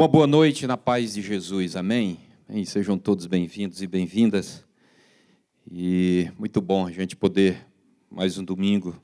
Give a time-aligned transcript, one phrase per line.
[0.00, 2.16] Uma boa noite na paz de Jesus, amém?
[2.64, 4.64] Sejam todos bem-vindos e bem-vindas.
[5.70, 7.66] E muito bom a gente poder,
[8.10, 8.98] mais um domingo,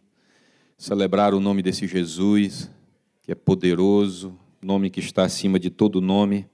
[0.79, 2.71] celebrar o nome desse Jesus,
[3.21, 6.49] que é poderoso, nome que está acima de todo nome,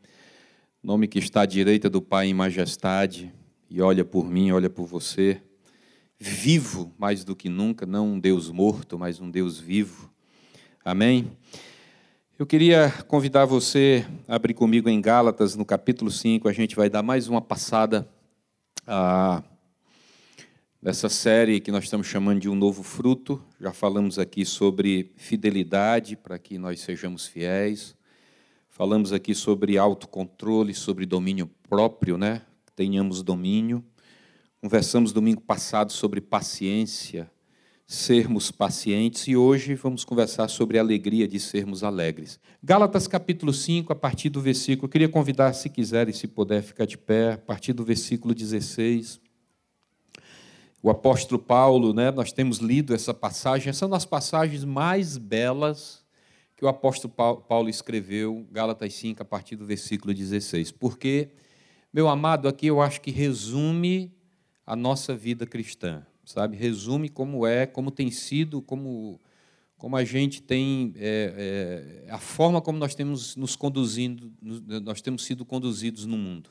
[0.82, 3.32] nome que está à direita do Pai em majestade
[3.70, 5.40] e olha por mim, olha por você,
[6.18, 10.10] vivo mais do que nunca, não um Deus morto, mas um Deus vivo.
[10.84, 11.30] Amém?
[12.42, 16.48] Eu queria convidar você a abrir comigo em Gálatas, no capítulo 5.
[16.48, 18.04] A gente vai dar mais uma passada
[18.84, 19.44] a
[20.82, 23.40] dessa série que nós estamos chamando de Um Novo Fruto.
[23.60, 27.94] Já falamos aqui sobre fidelidade, para que nós sejamos fiéis.
[28.68, 32.42] Falamos aqui sobre autocontrole, sobre domínio próprio, né?
[32.74, 33.84] Tenhamos domínio.
[34.60, 37.30] Conversamos domingo passado sobre paciência,
[37.92, 42.40] sermos pacientes e hoje vamos conversar sobre a alegria de sermos alegres.
[42.62, 46.62] Gálatas capítulo 5, a partir do versículo, eu queria convidar, se quiser e se puder,
[46.62, 49.20] ficar de pé, a partir do versículo 16.
[50.82, 55.18] O apóstolo Paulo, né, nós temos lido essa passagem, essa é uma das passagens mais
[55.18, 56.02] belas
[56.56, 60.72] que o apóstolo Paulo escreveu, Gálatas 5, a partir do versículo 16.
[60.72, 61.28] Porque,
[61.92, 64.10] meu amado, aqui eu acho que resume
[64.66, 66.56] a nossa vida cristã sabe?
[66.56, 69.20] Resume como é, como tem sido, como,
[69.76, 74.32] como a gente tem, é, é, a forma como nós temos nos conduzindo,
[74.82, 76.50] nós temos sido conduzidos no mundo.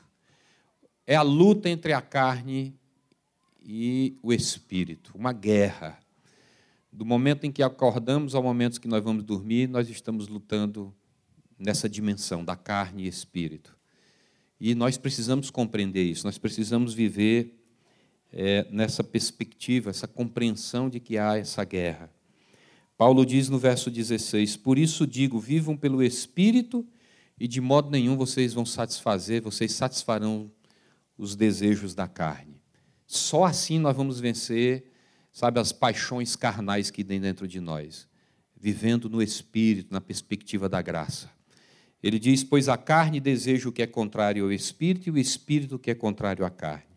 [1.06, 2.76] É a luta entre a carne
[3.64, 6.00] e o espírito, uma guerra.
[6.92, 10.94] Do momento em que acordamos ao momento que nós vamos dormir, nós estamos lutando
[11.58, 13.78] nessa dimensão da carne e espírito.
[14.60, 17.61] E nós precisamos compreender isso, nós precisamos viver
[18.34, 22.10] é, nessa perspectiva, essa compreensão de que há essa guerra.
[22.98, 26.88] Paulo diz no verso 16: Por isso digo, vivam pelo Espírito,
[27.40, 30.52] e de modo nenhum vocês vão satisfazer, vocês satisfarão
[31.18, 32.62] os desejos da carne.
[33.08, 34.86] Só assim nós vamos vencer,
[35.32, 38.08] sabe, as paixões carnais que tem dentro de nós,
[38.56, 41.30] vivendo no Espírito, na perspectiva da graça.
[42.02, 45.76] Ele diz: Pois a carne deseja o que é contrário ao Espírito, e o Espírito
[45.76, 46.91] o que é contrário à carne.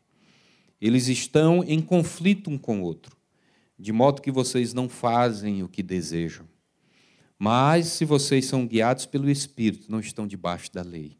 [0.84, 3.16] Eles estão em conflito um com o outro,
[3.78, 6.46] de modo que vocês não fazem o que desejam.
[7.38, 11.16] Mas se vocês são guiados pelo Espírito, não estão debaixo da lei.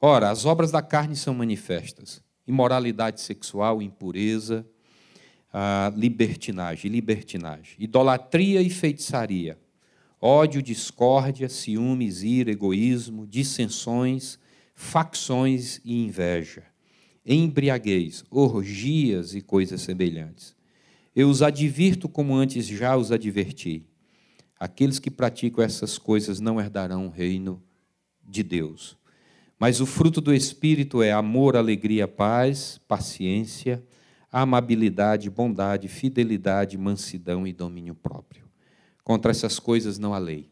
[0.00, 4.64] Ora, as obras da carne são manifestas: imoralidade sexual, impureza,
[5.96, 9.58] libertinagem, libertinagem, idolatria e feitiçaria,
[10.20, 14.38] ódio, discórdia, ciúmes, ira, egoísmo, dissensões,
[14.76, 16.62] facções e inveja
[17.26, 20.54] embriaguez, orgias e coisas semelhantes.
[21.14, 23.84] Eu os advirto como antes já os adverti.
[24.58, 27.60] Aqueles que praticam essas coisas não herdarão o reino
[28.22, 28.96] de Deus.
[29.58, 33.82] Mas o fruto do Espírito é amor, alegria, paz, paciência,
[34.30, 38.44] amabilidade, bondade, fidelidade, mansidão e domínio próprio.
[39.02, 40.50] Contra essas coisas não há lei.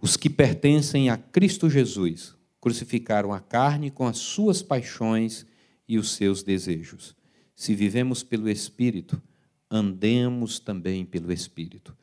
[0.00, 5.46] Os que pertencem a Cristo Jesus crucificaram a carne com as suas paixões
[5.88, 7.14] e os seus desejos.
[7.54, 9.20] Se vivemos pelo Espírito,
[9.70, 11.96] andemos também pelo Espírito.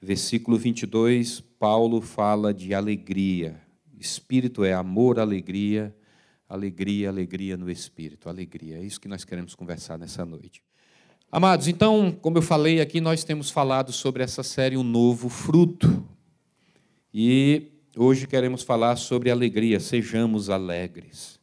[0.00, 3.60] Versículo 22, Paulo fala de alegria.
[3.98, 5.94] Espírito é amor, alegria,
[6.48, 8.78] alegria, alegria no Espírito, alegria.
[8.78, 10.62] É isso que nós queremos conversar nessa noite.
[11.32, 16.04] Amados, então, como eu falei aqui, nós temos falado sobre essa série O Novo Fruto.
[17.12, 21.39] E hoje queremos falar sobre alegria, sejamos alegres.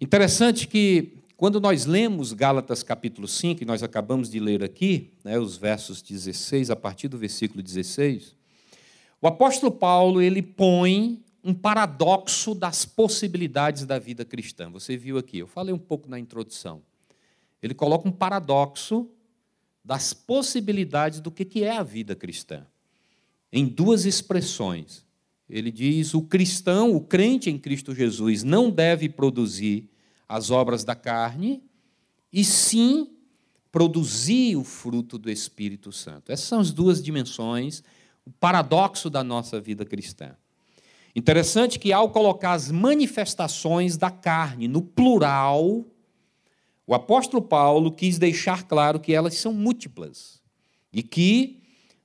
[0.00, 5.36] Interessante que quando nós lemos Gálatas capítulo 5, e nós acabamos de ler aqui, né,
[5.40, 8.36] os versos 16, a partir do versículo 16,
[9.20, 14.70] o apóstolo Paulo ele põe um paradoxo das possibilidades da vida cristã.
[14.70, 16.80] Você viu aqui, eu falei um pouco na introdução.
[17.60, 19.10] Ele coloca um paradoxo
[19.84, 22.64] das possibilidades do que é a vida cristã,
[23.52, 25.04] em duas expressões.
[25.48, 29.88] Ele diz: o cristão, o crente em Cristo Jesus, não deve produzir
[30.28, 31.62] as obras da carne,
[32.32, 33.10] e sim
[33.72, 36.30] produzir o fruto do Espírito Santo.
[36.30, 37.82] Essas são as duas dimensões,
[38.24, 40.36] o paradoxo da nossa vida cristã.
[41.16, 45.86] Interessante que, ao colocar as manifestações da carne no plural,
[46.86, 50.40] o apóstolo Paulo quis deixar claro que elas são múltiplas
[50.92, 51.57] e que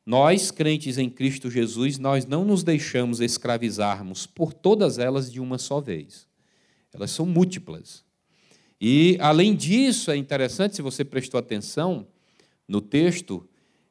[0.05, 5.57] nós, crentes em Cristo Jesus, nós não nos deixamos escravizarmos por todas elas de uma
[5.57, 6.27] só vez.
[6.93, 8.03] Elas são múltiplas.
[8.79, 12.05] E, além disso, é interessante, se você prestou atenção
[12.67, 13.47] no texto,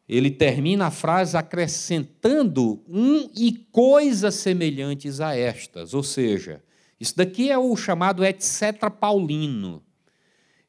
[0.07, 6.63] ele termina a frase acrescentando um e coisas semelhantes a estas, ou seja,
[7.01, 8.91] isso daqui é o chamado etc.
[8.91, 9.83] paulino.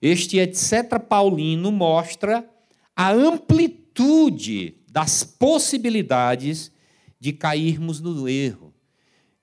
[0.02, 1.00] Este etc.
[1.00, 2.50] paulino mostra
[2.96, 6.72] a amplitude das possibilidades
[7.20, 8.72] de cairmos no erro,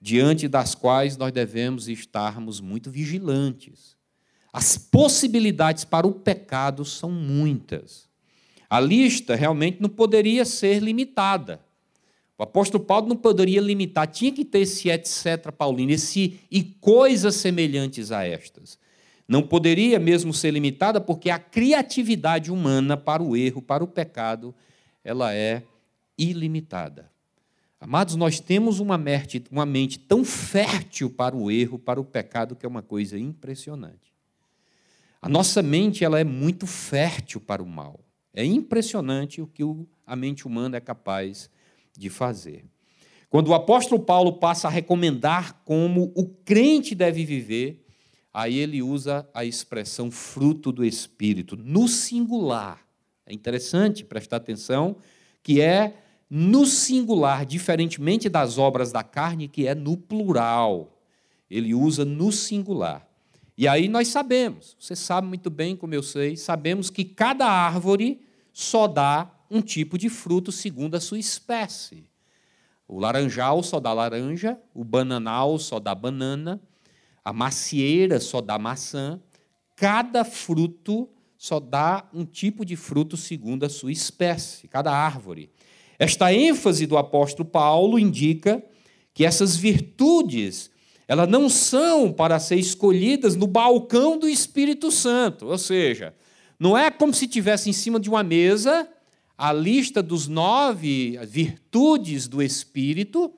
[0.01, 3.97] diante das quais nós devemos estarmos muito vigilantes.
[4.53, 8.09] As possibilidades para o pecado são muitas.
[8.71, 11.61] A lista realmente não poderia ser limitada.
[12.39, 15.51] O apóstolo Paulo não poderia limitar, tinha que ter esse etc.
[15.51, 18.79] paulino, esse e coisas semelhantes a estas.
[19.27, 24.55] Não poderia mesmo ser limitada porque a criatividade humana para o erro, para o pecado,
[25.05, 25.63] ela é
[26.17, 27.11] ilimitada.
[27.81, 32.55] Amados, nós temos uma mente, uma mente tão fértil para o erro, para o pecado,
[32.55, 34.13] que é uma coisa impressionante.
[35.23, 38.01] A nossa mente ela é muito fértil para o mal.
[38.35, 39.63] É impressionante o que
[40.07, 41.51] a mente humana é capaz
[41.97, 42.65] de fazer.
[43.31, 47.87] Quando o apóstolo Paulo passa a recomendar como o crente deve viver,
[48.33, 52.85] aí ele usa a expressão fruto do Espírito, no singular.
[53.31, 54.97] É interessante prestar atenção
[55.41, 55.95] que é
[56.29, 61.01] no singular, diferentemente das obras da carne, que é no plural.
[61.49, 63.09] Ele usa no singular.
[63.57, 68.21] E aí nós sabemos, você sabe muito bem, como eu sei, sabemos que cada árvore
[68.53, 72.11] só dá um tipo de fruto segundo a sua espécie.
[72.89, 76.61] O laranjal só dá laranja, o bananal só dá banana,
[77.25, 79.21] a macieira só dá maçã.
[79.77, 81.09] Cada fruto
[81.41, 85.49] só dá um tipo de fruto segundo a sua espécie, cada árvore.
[85.99, 88.63] Esta ênfase do apóstolo Paulo indica
[89.15, 90.71] que essas virtudes,
[91.09, 96.15] elas não são para ser escolhidas no balcão do Espírito Santo, ou seja,
[96.59, 98.87] não é como se tivesse em cima de uma mesa
[99.39, 103.33] a lista dos nove virtudes do Espírito,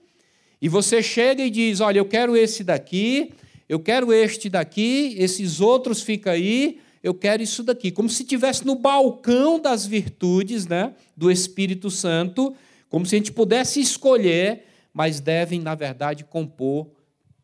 [0.61, 3.33] e você chega e diz: Olha, eu quero esse daqui,
[3.69, 7.91] eu quero este daqui, esses outros ficam aí, eu quero isso daqui.
[7.91, 12.55] Como se estivesse no balcão das virtudes né, do Espírito Santo,
[12.89, 16.91] como se a gente pudesse escolher, mas devem, na verdade, compor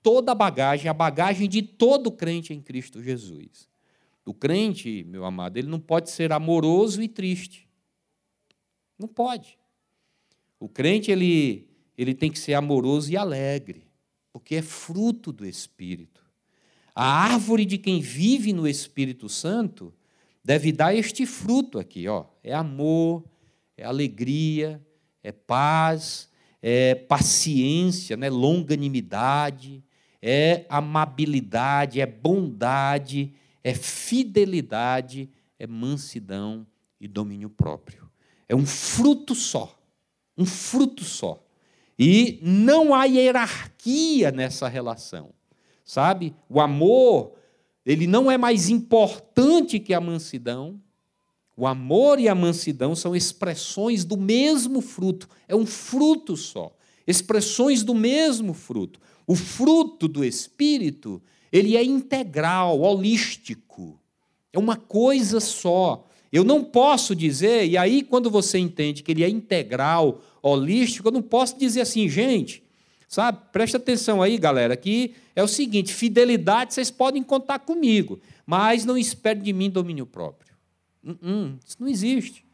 [0.03, 3.69] toda a bagagem, a bagagem de todo crente em Cristo Jesus.
[4.25, 7.69] O crente, meu amado, ele não pode ser amoroso e triste.
[8.99, 9.59] Não pode.
[10.61, 11.67] O crente ele,
[11.97, 13.87] ele tem que ser amoroso e alegre,
[14.33, 16.28] porque é fruto do Espírito.
[17.01, 19.95] A árvore de quem vive no Espírito Santo
[20.43, 22.25] deve dar este fruto aqui, ó.
[22.43, 23.25] É amor,
[23.77, 24.85] é alegria,
[25.23, 26.29] é paz,
[26.61, 28.29] é paciência, né?
[28.29, 29.81] longanimidade,
[30.21, 36.67] é amabilidade, é bondade, é fidelidade, é mansidão
[37.01, 38.11] e domínio próprio.
[38.49, 39.79] É um fruto só.
[40.37, 41.47] Um fruto só.
[41.97, 45.38] E não há hierarquia nessa relação.
[45.89, 46.35] Sabe?
[46.51, 47.33] O amor,
[47.85, 50.79] ele não é mais importante que a mansidão.
[51.57, 55.27] O amor e a mansidão são expressões do mesmo fruto.
[55.49, 56.77] É um fruto só.
[57.07, 59.01] Expressões do mesmo fruto.
[59.27, 63.99] O fruto do Espírito, ele é integral, holístico.
[64.53, 66.07] É uma coisa só.
[66.31, 71.13] Eu não posso dizer, e aí quando você entende que ele é integral, holístico, eu
[71.13, 72.63] não posso dizer assim, gente,
[73.09, 73.39] sabe?
[73.51, 78.97] Presta atenção aí, galera, que é o seguinte: fidelidade vocês podem contar comigo, mas não
[78.97, 80.55] espere de mim domínio próprio.
[81.03, 82.47] Uh -uh, isso não existe.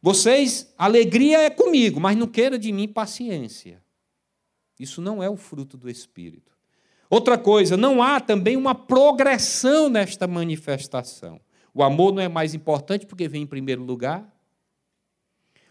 [0.00, 3.80] Vocês, alegria é comigo, mas não queira de mim paciência.
[4.80, 6.50] Isso não é o fruto do Espírito.
[7.08, 11.40] Outra coisa, não há também uma progressão nesta manifestação.
[11.74, 14.26] O amor não é mais importante porque vem em primeiro lugar.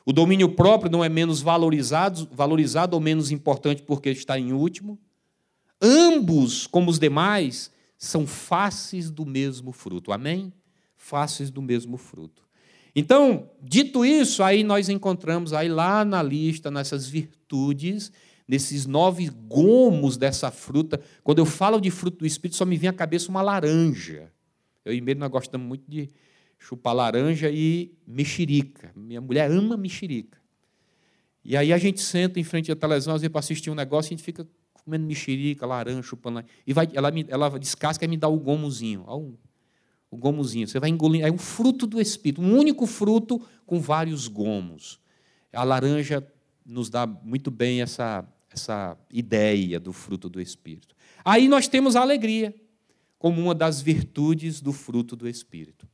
[0.06, 5.00] O domínio próprio não é menos valorizado, valorizado ou menos importante porque está em último.
[5.82, 10.12] Ambos, como os demais, são faces do mesmo fruto.
[10.12, 10.52] Amém?
[10.96, 12.44] Faces do mesmo fruto.
[12.96, 18.12] Então, dito isso, aí nós encontramos aí lá na lista, nessas virtudes,
[18.48, 21.00] nesses nove gomos dessa fruta.
[21.24, 24.32] Quando eu falo de fruto do Espírito, só me vem à cabeça uma laranja.
[24.84, 26.10] Eu e Meire, nós gostamos muito de
[26.62, 28.92] chupar laranja e mexerica.
[28.96, 30.40] Minha mulher ama mexerica.
[31.44, 34.10] E aí a gente senta em frente à televisão, às vezes, para assistir um negócio,
[34.10, 36.44] a gente fica comendo mexerica, laranja, chupando.
[36.66, 39.04] E vai, ela, me, ela descasca e me dá o gomozinho.
[39.08, 39.40] Ó, o,
[40.12, 40.68] o gomozinho.
[40.68, 41.26] Você vai engolindo.
[41.26, 45.00] É um fruto do Espírito, um único fruto com vários gomos.
[45.52, 46.26] A laranja
[46.64, 50.96] nos dá muito bem essa, essa ideia do fruto do Espírito.
[51.26, 52.54] Aí nós temos a alegria
[53.18, 55.90] como uma das virtudes do fruto do Espírito.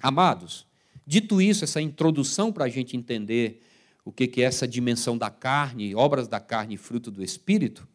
[0.00, 0.68] Amados,
[1.08, 3.62] Dito isso, essa introdução para a gente entender
[4.04, 7.88] o que é essa dimensão da carne, obras da carne e fruto do Espírito,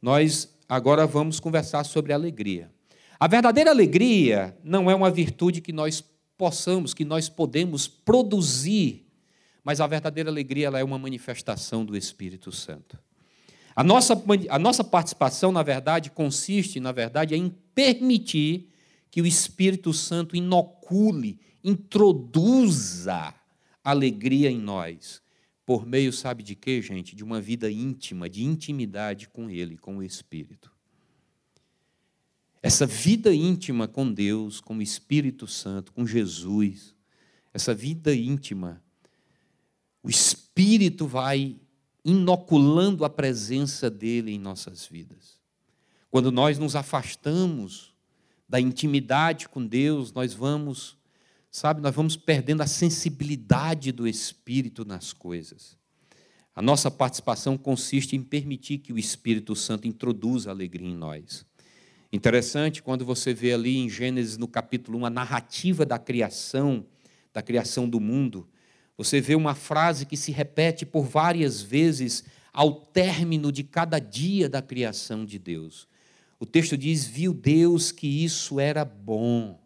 [0.00, 2.70] nós agora vamos conversar sobre alegria.
[3.18, 6.04] A verdadeira alegria não é uma virtude que nós
[6.38, 9.04] possamos, que nós podemos produzir,
[9.64, 12.96] mas a verdadeira alegria é uma manifestação do Espírito Santo.
[13.74, 14.14] A nossa,
[14.48, 18.70] a nossa participação, na verdade, consiste, na verdade, em permitir
[19.14, 23.32] que o Espírito Santo inocule, introduza
[23.84, 25.22] alegria em nós,
[25.64, 27.14] por meio, sabe de quê, gente?
[27.14, 30.68] De uma vida íntima, de intimidade com Ele, com o Espírito.
[32.60, 36.92] Essa vida íntima com Deus, com o Espírito Santo, com Jesus,
[37.52, 38.82] essa vida íntima,
[40.02, 41.56] o Espírito vai
[42.04, 45.38] inoculando a presença dele em nossas vidas.
[46.10, 47.93] Quando nós nos afastamos
[48.48, 50.96] da intimidade com Deus, nós vamos,
[51.50, 55.76] sabe, nós vamos perdendo a sensibilidade do Espírito nas coisas.
[56.54, 61.44] A nossa participação consiste em permitir que o Espírito Santo introduza alegria em nós.
[62.12, 66.86] Interessante quando você vê ali em Gênesis, no capítulo 1, a narrativa da criação,
[67.32, 68.48] da criação do mundo.
[68.96, 72.22] Você vê uma frase que se repete por várias vezes
[72.52, 75.88] ao término de cada dia da criação de Deus.
[76.44, 79.58] O texto diz: Viu Deus que isso era bom.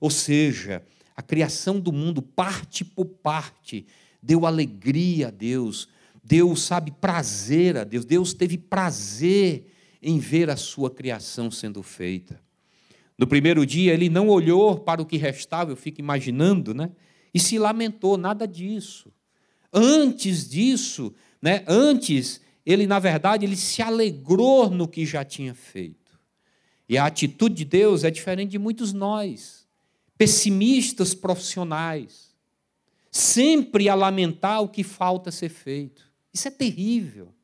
[0.00, 0.82] Ou seja,
[1.16, 3.86] a criação do mundo, parte por parte,
[4.20, 5.88] deu alegria a Deus,
[6.24, 8.04] deu, sabe, prazer a Deus.
[8.04, 9.72] Deus teve prazer
[10.02, 12.40] em ver a sua criação sendo feita.
[13.16, 16.90] No primeiro dia, ele não olhou para o que restava, eu fico imaginando, né?
[17.32, 19.12] e se lamentou, nada disso.
[19.72, 25.97] Antes disso, né, antes, ele, na verdade, ele se alegrou no que já tinha feito.
[26.88, 29.66] E a atitude de Deus é diferente de muitos nós,
[30.16, 32.34] pessimistas profissionais,
[33.10, 36.10] sempre a lamentar o que falta ser feito.
[36.32, 37.34] Isso é terrível.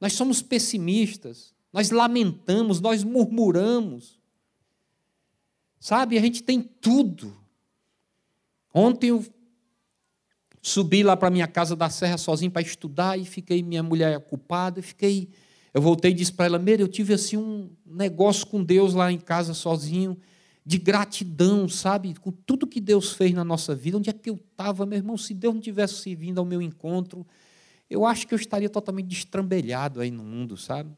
[0.00, 4.20] Nós somos pessimistas, nós lamentamos, nós murmuramos.
[5.78, 7.42] Sabe, a gente tem tudo,
[8.72, 9.24] Ontem eu
[10.62, 14.80] subi lá para minha casa da Serra sozinho para estudar e fiquei minha mulher ocupada
[14.80, 15.28] fiquei
[15.72, 19.10] eu voltei e disse para ela, Meire, eu tive assim um negócio com Deus lá
[19.10, 20.16] em casa sozinho,
[20.64, 22.14] de gratidão, sabe?
[22.14, 23.98] Com tudo que Deus fez na nossa vida.
[23.98, 25.16] Onde é que eu estava, meu irmão?
[25.16, 27.26] Se Deus não tivesse vindo ao meu encontro,
[27.90, 30.94] eu acho que eu estaria totalmente destrambelhado aí no mundo, sabe?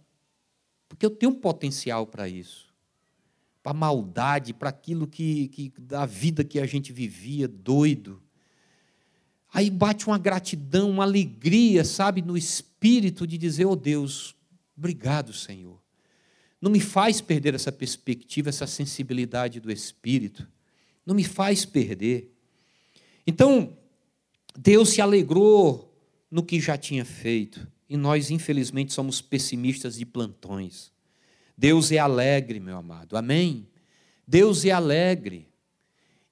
[0.88, 2.74] Porque eu tenho um potencial para isso
[3.64, 8.22] para a maldade, para aquilo que, que da vida que a gente vivia, doido.
[9.50, 14.36] Aí bate uma gratidão, uma alegria, sabe, no espírito de dizer: Oh Deus,
[14.76, 15.80] obrigado, Senhor.
[16.60, 20.48] Não me faz perder essa perspectiva, essa sensibilidade do espírito.
[21.04, 22.32] Não me faz perder.
[23.26, 23.76] Então,
[24.56, 25.94] Deus se alegrou
[26.30, 27.66] no que já tinha feito.
[27.88, 30.90] E nós, infelizmente, somos pessimistas de plantões.
[31.56, 33.16] Deus é alegre, meu amado.
[33.16, 33.68] Amém?
[34.26, 35.48] Deus é alegre.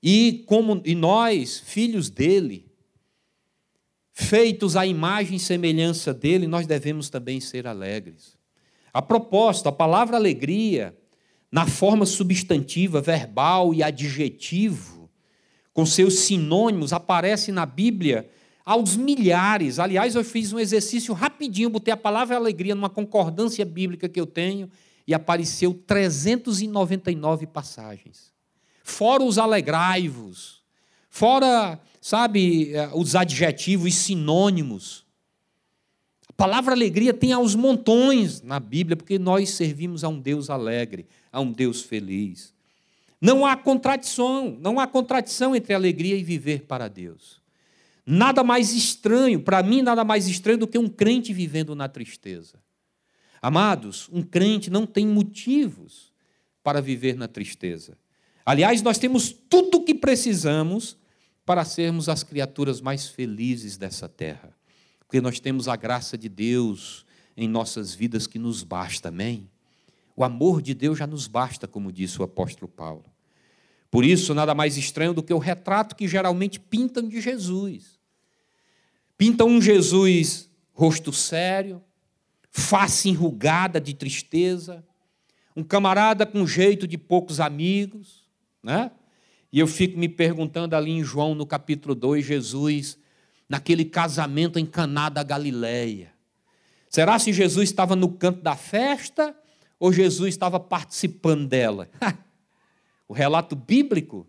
[0.02, 2.71] E como e nós, filhos dele,
[4.12, 8.36] feitos à imagem e semelhança dele, nós devemos também ser alegres.
[8.92, 10.96] A propósito, a palavra alegria,
[11.50, 15.10] na forma substantiva, verbal e adjetivo,
[15.72, 18.28] com seus sinônimos, aparece na Bíblia
[18.64, 19.78] aos milhares.
[19.78, 24.26] Aliás, eu fiz um exercício rapidinho, botei a palavra alegria numa concordância bíblica que eu
[24.26, 24.70] tenho
[25.06, 28.32] e apareceu 399 passagens.
[28.84, 30.62] Fora os alegrai-vos,
[31.08, 35.06] fora, sabe, eh, os adjetivos sinônimos.
[36.28, 41.06] A palavra alegria tem aos montões na Bíblia, porque nós servimos a um Deus alegre,
[41.30, 42.52] a um Deus feliz.
[43.20, 47.40] Não há contradição, não há contradição entre alegria e viver para Deus.
[48.04, 52.58] Nada mais estranho, para mim, nada mais estranho do que um crente vivendo na tristeza.
[53.40, 56.12] Amados, um crente não tem motivos
[56.64, 57.96] para viver na tristeza.
[58.44, 60.96] Aliás, nós temos tudo o que precisamos
[61.52, 64.56] para sermos as criaturas mais felizes dessa terra.
[65.00, 67.04] Porque nós temos a graça de Deus
[67.36, 69.50] em nossas vidas que nos basta, amém?
[70.16, 73.04] O amor de Deus já nos basta, como disse o apóstolo Paulo.
[73.90, 78.00] Por isso, nada mais estranho do que o retrato que geralmente pintam de Jesus.
[79.18, 81.82] Pintam um Jesus rosto sério,
[82.50, 84.82] face enrugada de tristeza,
[85.54, 88.26] um camarada com jeito de poucos amigos,
[88.62, 88.90] né?
[89.52, 92.98] E eu fico me perguntando ali em João, no capítulo 2, Jesus,
[93.48, 96.10] naquele casamento em Caná da Galileia.
[96.88, 99.36] Será se Jesus estava no canto da festa
[99.78, 101.90] ou Jesus estava participando dela?
[103.06, 104.26] o relato bíblico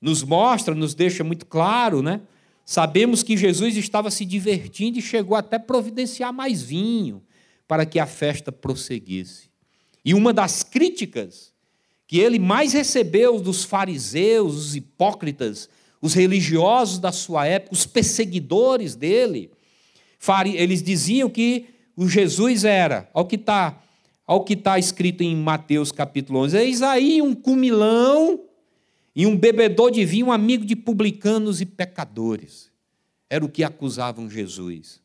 [0.00, 2.20] nos mostra, nos deixa muito claro, né?
[2.64, 7.22] Sabemos que Jesus estava se divertindo e chegou até providenciar mais vinho
[7.66, 9.48] para que a festa prosseguisse.
[10.04, 11.54] E uma das críticas
[12.08, 15.68] que ele mais recebeu dos fariseus, os hipócritas,
[16.00, 19.50] os religiosos da sua época, os perseguidores dele,
[20.54, 23.82] eles diziam que o Jesus era, ao que está
[24.26, 28.38] ao que está escrito em Mateus capítulo 11, eis aí um cumilão
[29.16, 32.70] e um bebedor de vinho, um amigo de publicanos e pecadores.
[33.30, 35.00] Era o que acusavam Jesus.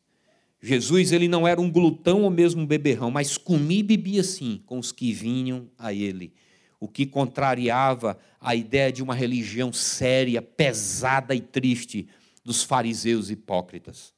[0.60, 4.62] Jesus ele não era um glutão ou mesmo um beberrão, mas comia e bebia sim
[4.66, 6.32] com os que vinham a ele,
[6.84, 12.06] o que contrariava a ideia de uma religião séria, pesada e triste
[12.44, 14.12] dos fariseus hipócritas.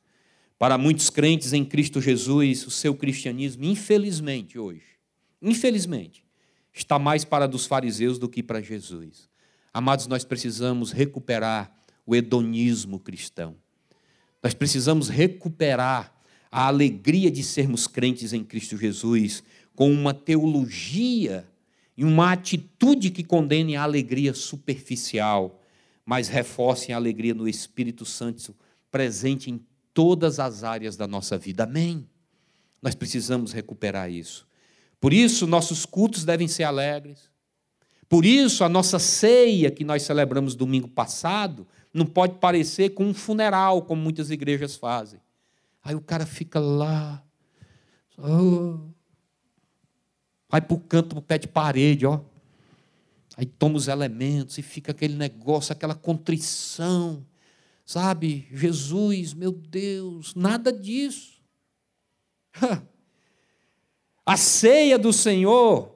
[0.58, 4.82] Para muitos crentes em Cristo Jesus, o seu cristianismo, infelizmente hoje,
[5.40, 6.24] infelizmente,
[6.74, 9.28] está mais para dos fariseus do que para Jesus.
[9.72, 11.72] Amados, nós precisamos recuperar
[12.04, 13.54] o hedonismo cristão.
[14.42, 16.12] Nós precisamos recuperar
[16.50, 19.44] a alegria de sermos crentes em Cristo Jesus
[19.76, 21.46] com uma teologia
[21.96, 25.60] e uma atitude que condene a alegria superficial,
[26.04, 28.54] mas reforcem a alegria no Espírito Santo
[28.90, 29.60] presente em
[29.94, 31.64] todas as áreas da nossa vida.
[31.64, 32.06] Amém?
[32.82, 34.46] Nós precisamos recuperar isso.
[35.00, 37.30] Por isso, nossos cultos devem ser alegres.
[38.08, 43.14] Por isso, a nossa ceia que nós celebramos domingo passado não pode parecer com um
[43.14, 45.20] funeral, como muitas igrejas fazem.
[45.82, 47.24] Aí o cara fica lá,
[48.18, 48.78] oh,
[50.56, 52.20] vai para o canto, para o pé de parede, ó.
[53.36, 57.22] Aí toma os elementos e fica aquele negócio, aquela contrição,
[57.84, 58.48] sabe?
[58.50, 61.36] Jesus, meu Deus, nada disso.
[64.24, 65.94] A ceia do Senhor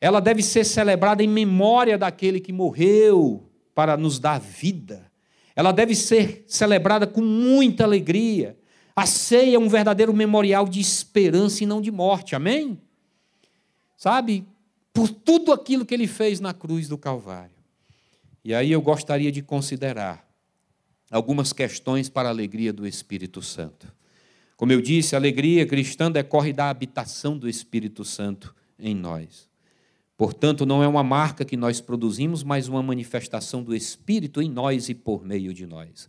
[0.00, 5.10] ela deve ser celebrada em memória daquele que morreu para nos dar vida.
[5.54, 8.58] Ela deve ser celebrada com muita alegria.
[8.94, 12.36] A ceia é um verdadeiro memorial de esperança e não de morte.
[12.36, 12.78] Amém?
[13.96, 14.46] Sabe?
[14.92, 17.56] Por tudo aquilo que ele fez na cruz do Calvário.
[18.44, 20.26] E aí eu gostaria de considerar
[21.10, 23.92] algumas questões para a alegria do Espírito Santo.
[24.56, 29.48] Como eu disse, a alegria cristã decorre da habitação do Espírito Santo em nós.
[30.16, 34.88] Portanto, não é uma marca que nós produzimos, mas uma manifestação do Espírito em nós
[34.88, 36.08] e por meio de nós.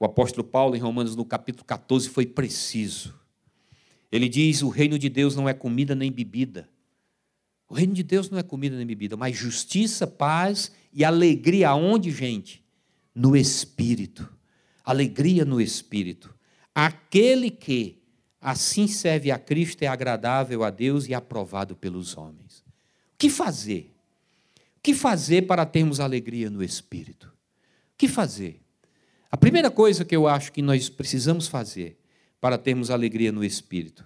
[0.00, 3.14] O apóstolo Paulo, em Romanos, no capítulo 14, foi preciso.
[4.10, 6.68] Ele diz: o reino de Deus não é comida nem bebida.
[7.68, 11.70] O reino de Deus não é comida nem bebida, mas justiça, paz e alegria.
[11.70, 12.64] Aonde, gente?
[13.14, 14.28] No Espírito.
[14.84, 16.34] Alegria no Espírito.
[16.74, 18.02] Aquele que
[18.40, 22.58] assim serve a Cristo é agradável a Deus e aprovado pelos homens.
[22.58, 23.94] O que fazer?
[24.76, 27.28] O que fazer para termos alegria no espírito?
[27.28, 28.60] O que fazer?
[29.30, 31.98] A primeira coisa que eu acho que nós precisamos fazer
[32.38, 34.04] para termos alegria no espírito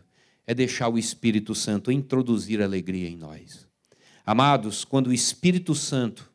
[0.49, 3.69] é deixar o Espírito Santo introduzir alegria em nós.
[4.27, 6.29] Amados, quando o Espírito Santo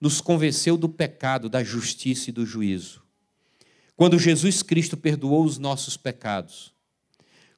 [0.00, 3.04] nos convenceu do pecado, da justiça e do juízo,
[3.94, 6.74] quando Jesus Cristo perdoou os nossos pecados,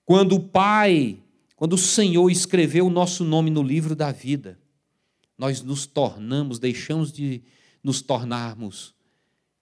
[0.04, 1.22] quando o Pai
[1.56, 4.60] quando o Senhor escreveu o nosso nome no livro da vida,
[5.38, 7.42] nós nos tornamos, deixamos de
[7.82, 8.94] nos tornarmos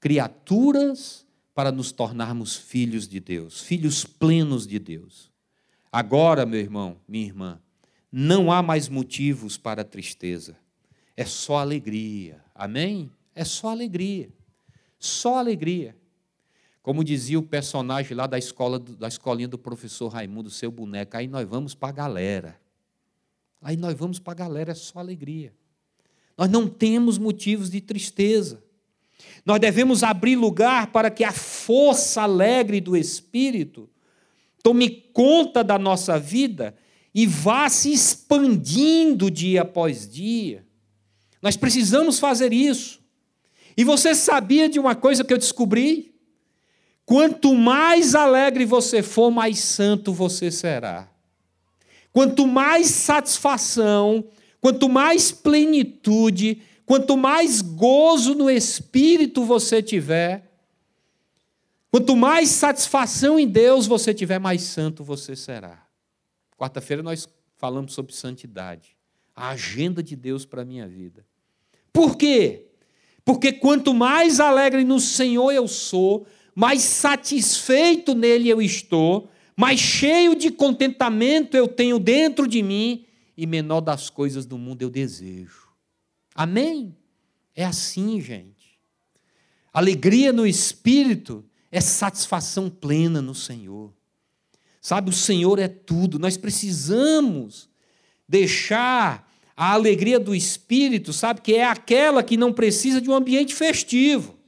[0.01, 5.34] criaturas para nos tornarmos filhos de Deus, filhos plenos de Deus.
[5.95, 7.61] Agora, meu irmão, minha irmã,
[8.11, 10.57] não há mais motivos para tristeza.
[11.17, 12.43] É só alegria.
[12.53, 13.09] Amém?
[13.33, 14.29] É só alegria.
[14.99, 15.97] Só alegria.
[16.83, 21.29] Como dizia o personagem lá da escola da escolinha do professor Raimundo, seu boneco, aí
[21.29, 22.61] nós vamos para a galera.
[23.63, 25.55] Aí nós vamos para a galera, é só alegria.
[26.37, 28.61] Nós não temos motivos de tristeza.
[29.47, 33.89] Nós devemos abrir lugar para que a força alegre do Espírito
[34.65, 36.75] tome conta da nossa vida
[37.15, 40.65] e vá se expandindo dia após dia.
[41.43, 42.99] Nós precisamos fazer isso.
[43.77, 46.15] E você sabia de uma coisa que eu descobri?
[47.05, 51.11] Quanto mais alegre você for, mais santo você será.
[52.11, 54.25] Quanto mais satisfação,
[54.63, 60.54] quanto mais plenitude, quanto mais gozo no espírito você tiver,
[61.95, 65.87] quanto mais satisfação em Deus você tiver, mais santo você será.
[66.59, 68.97] Quarta-feira nós falamos sobre santidade,
[69.33, 71.25] a agenda de Deus para a minha vida.
[71.93, 72.67] Por quê?
[73.25, 80.35] Porque quanto mais alegre no Senhor eu sou, mais satisfeito nele eu estou, mais cheio
[80.35, 85.69] de contentamento eu tenho dentro de mim e menor das coisas do mundo eu desejo.
[86.35, 86.93] Amém?
[87.55, 88.81] É assim, gente.
[89.73, 93.93] Alegria no espírito é satisfação plena no Senhor.
[94.81, 96.21] Sabe, o Senhor é tudo.
[96.21, 97.69] Nós precisamos
[98.29, 103.53] deixar a alegria do espírito, sabe, que é aquela que não precisa de um ambiente
[103.53, 104.39] festivo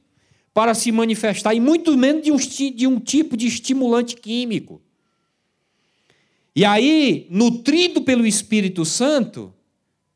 [0.53, 2.37] para se manifestar, e muito menos de um,
[2.71, 4.81] de um tipo de estimulante químico.
[6.55, 9.53] E aí, nutrido pelo Espírito Santo,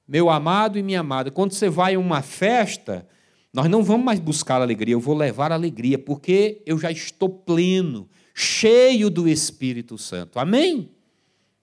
[0.08, 3.06] meu amado e minha amada, quando você vai a uma festa,
[3.54, 8.10] nós não vamos mais buscar alegria, eu vou levar alegria, porque eu já estou pleno,
[8.34, 10.40] cheio do Espírito Santo.
[10.40, 10.90] Amém?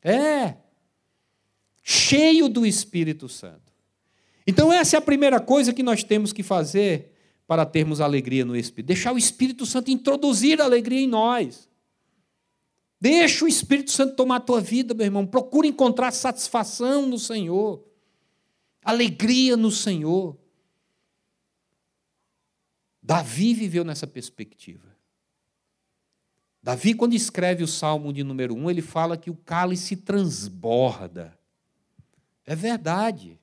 [0.03, 0.55] É.
[1.83, 3.72] Cheio do Espírito Santo.
[4.46, 7.12] Então, essa é a primeira coisa que nós temos que fazer
[7.46, 8.88] para termos alegria no Espírito.
[8.88, 11.68] Deixar o Espírito Santo introduzir a alegria em nós.
[13.01, 15.27] Deixa o Espírito Santo tomar a tua vida, meu irmão.
[15.27, 17.83] Procura encontrar satisfação no Senhor,
[18.85, 20.37] alegria no Senhor.
[23.08, 24.86] Davi viveu nessa perspectiva.
[26.62, 31.34] Davi, quando escreve o Salmo de número 1, ele fala que o cálice transborda.
[32.44, 33.40] É verdade.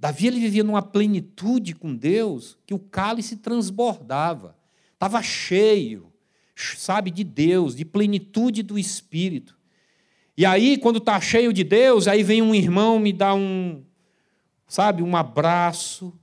[0.00, 4.56] Davi ele vivia numa plenitude com Deus que o cálice transbordava,
[4.94, 6.10] estava cheio,
[6.56, 9.54] sabe, de Deus, de plenitude do Espírito.
[10.34, 13.84] E aí, quando está cheio de Deus, aí vem um irmão me dá um,
[14.66, 16.18] sabe, um abraço,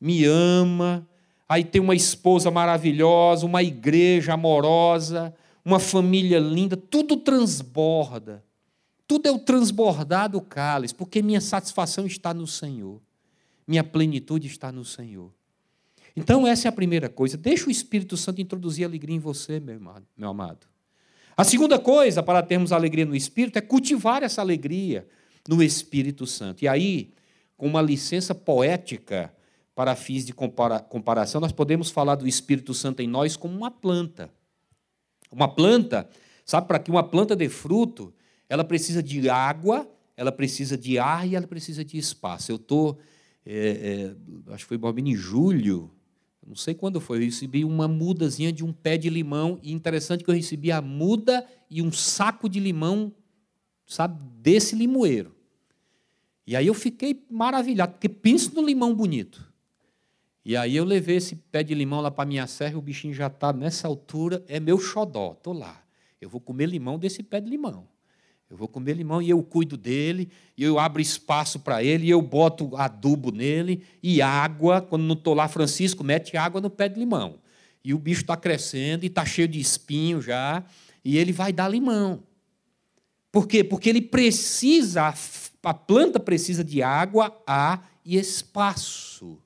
[0.00, 1.04] me ama,
[1.48, 8.44] aí tem uma esposa maravilhosa, uma igreja amorosa, uma família linda, tudo transborda.
[9.06, 13.02] Tudo é o transbordar do cálice, porque minha satisfação está no Senhor
[13.66, 15.32] minha plenitude está no Senhor.
[16.16, 17.36] Então, essa é a primeira coisa.
[17.36, 19.76] Deixa o Espírito Santo introduzir alegria em você, meu
[20.28, 20.66] amado.
[21.36, 25.08] A segunda coisa para termos alegria no Espírito é cultivar essa alegria
[25.48, 26.62] no Espírito Santo.
[26.62, 27.12] E aí,
[27.56, 29.33] com uma licença poética
[29.74, 33.70] para fins de compara comparação, nós podemos falar do Espírito Santo em nós como uma
[33.70, 34.30] planta.
[35.30, 36.08] Uma planta,
[36.44, 38.14] sabe, para que uma planta dê fruto,
[38.48, 42.52] ela precisa de água, ela precisa de ar e ela precisa de espaço.
[42.52, 42.98] Eu estou
[43.44, 44.14] é,
[44.48, 45.90] é, acho que foi em julho,
[46.46, 50.24] não sei quando foi, eu recebi uma mudazinha de um pé de limão, e interessante
[50.24, 53.12] que eu recebi a muda e um saco de limão,
[53.86, 55.34] sabe, desse limoeiro.
[56.46, 59.52] E aí eu fiquei maravilhado, porque penso no limão bonito.
[60.44, 63.14] E aí eu levei esse pé de limão lá para minha serra, e o bichinho
[63.14, 65.82] já está nessa altura, é meu xodó, estou lá.
[66.20, 67.88] Eu vou comer limão desse pé de limão.
[68.50, 72.10] Eu vou comer limão e eu cuido dele, e eu abro espaço para ele, e
[72.10, 74.82] eu boto adubo nele, e água.
[74.82, 77.38] Quando não estou lá, Francisco mete água no pé de limão.
[77.82, 80.62] E o bicho está crescendo e está cheio de espinho já,
[81.02, 82.22] e ele vai dar limão.
[83.32, 83.64] Por quê?
[83.64, 85.12] Porque ele precisa,
[85.62, 89.38] a planta precisa de água, ar e espaço.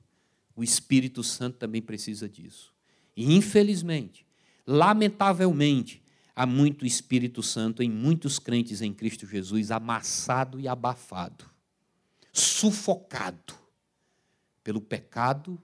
[0.59, 2.73] O Espírito Santo também precisa disso.
[3.15, 4.27] E, infelizmente,
[4.67, 6.03] lamentavelmente,
[6.35, 11.45] há muito Espírito Santo em muitos crentes em Cristo Jesus amassado e abafado,
[12.33, 13.53] sufocado
[14.61, 15.57] pelo pecado,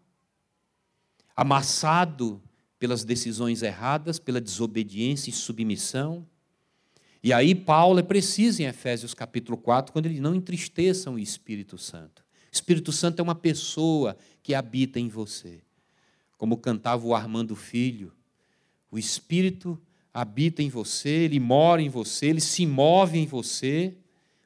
[1.36, 2.42] amassado
[2.80, 6.26] pelas decisões erradas, pela desobediência e submissão.
[7.22, 11.78] E aí Paulo é preciso em Efésios capítulo 4, quando ele não entristeçam o Espírito
[11.78, 12.25] Santo.
[12.56, 15.62] Espírito Santo é uma pessoa que habita em você.
[16.38, 18.14] Como cantava o Armando Filho,
[18.90, 19.80] o Espírito
[20.14, 23.94] habita em você, ele mora em você, ele se move em você.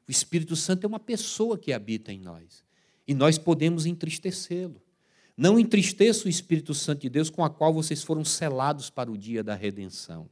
[0.07, 2.63] O Espírito Santo é uma pessoa que habita em nós.
[3.07, 4.81] E nós podemos entristecê-lo.
[5.37, 9.17] Não entristeça o Espírito Santo de Deus com a qual vocês foram selados para o
[9.17, 10.27] dia da redenção.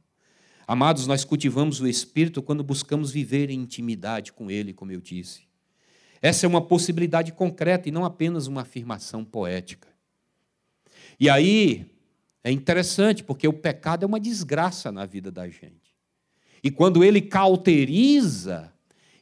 [0.66, 5.47] Amados, nós cultivamos o Espírito quando buscamos viver em intimidade com Ele, como eu disse.
[6.20, 9.88] Essa é uma possibilidade concreta e não apenas uma afirmação poética.
[11.18, 11.86] E aí,
[12.42, 15.94] é interessante, porque o pecado é uma desgraça na vida da gente.
[16.62, 18.72] E quando ele cauteriza,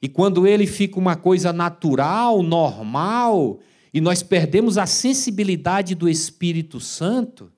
[0.01, 3.61] e quando ele fica uma coisa natural, normal,
[3.93, 7.53] e nós perdemos a sensibilidade do Espírito Santo,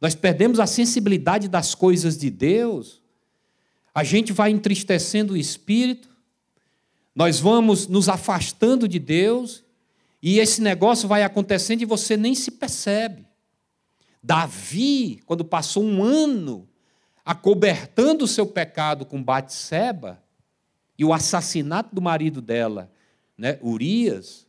[0.00, 3.02] nós perdemos a sensibilidade das coisas de Deus,
[3.94, 6.15] a gente vai entristecendo o espírito,
[7.16, 9.64] nós vamos nos afastando de Deus,
[10.22, 13.26] e esse negócio vai acontecendo e você nem se percebe.
[14.22, 16.68] Davi, quando passou um ano
[17.24, 20.22] acobertando o seu pecado com Batseba
[20.98, 22.92] e o assassinato do marido dela,
[23.38, 24.46] né, Urias,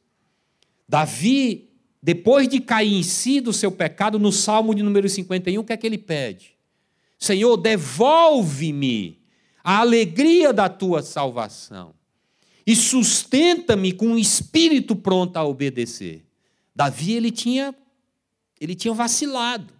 [0.89, 1.69] Davi,
[2.03, 5.71] depois de cair em si do seu pecado, no Salmo de número 51, o que
[5.71, 6.57] é que ele pede?
[7.17, 9.21] Senhor, devolve-me
[9.63, 11.96] a alegria da tua salvação
[12.67, 16.25] e sustenta-me com um espírito pronto a obedecer.
[16.75, 17.73] Davi ele tinha
[18.59, 19.73] ele tinha vacilado.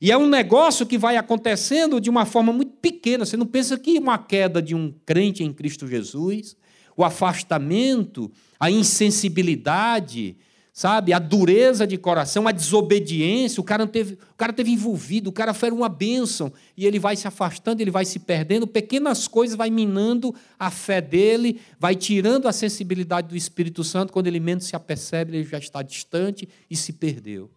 [0.00, 3.24] E é um negócio que vai acontecendo de uma forma muito pequena.
[3.24, 6.56] Você não pensa que uma queda de um crente em Cristo Jesus,
[6.96, 10.36] o afastamento, a insensibilidade,
[10.72, 15.32] sabe, a dureza de coração, a desobediência, o cara teve, o cara teve envolvido, o
[15.32, 19.54] cara foi uma bênção, e ele vai se afastando, ele vai se perdendo, pequenas coisas
[19.54, 24.64] vai minando a fé dele, vai tirando a sensibilidade do Espírito Santo, quando ele menos
[24.64, 27.50] se apercebe, ele já está distante e se perdeu.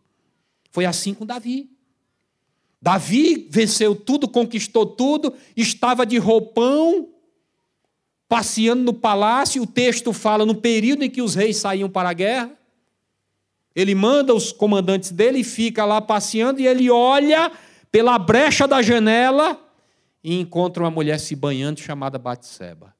[0.71, 1.69] Foi assim com Davi.
[2.81, 7.09] Davi venceu tudo, conquistou tudo, estava de roupão,
[8.27, 9.63] passeando no palácio.
[9.63, 12.51] O texto fala no período em que os reis saíam para a guerra.
[13.75, 17.51] Ele manda os comandantes dele e fica lá passeando, e ele olha
[17.91, 19.61] pela brecha da janela
[20.23, 22.95] e encontra uma mulher se banhando chamada Batseba.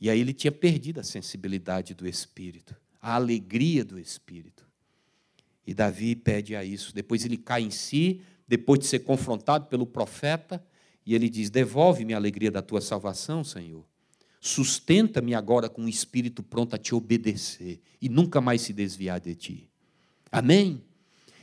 [0.00, 4.66] E aí ele tinha perdido a sensibilidade do espírito, a alegria do espírito.
[5.66, 6.94] E Davi pede a isso.
[6.94, 10.64] Depois ele cai em si, depois de ser confrontado pelo profeta,
[11.04, 13.84] e ele diz: Devolve-me a alegria da tua salvação, Senhor.
[14.46, 19.34] Sustenta-me agora com um espírito pronto a te obedecer e nunca mais se desviar de
[19.34, 19.68] ti.
[20.30, 20.84] Amém?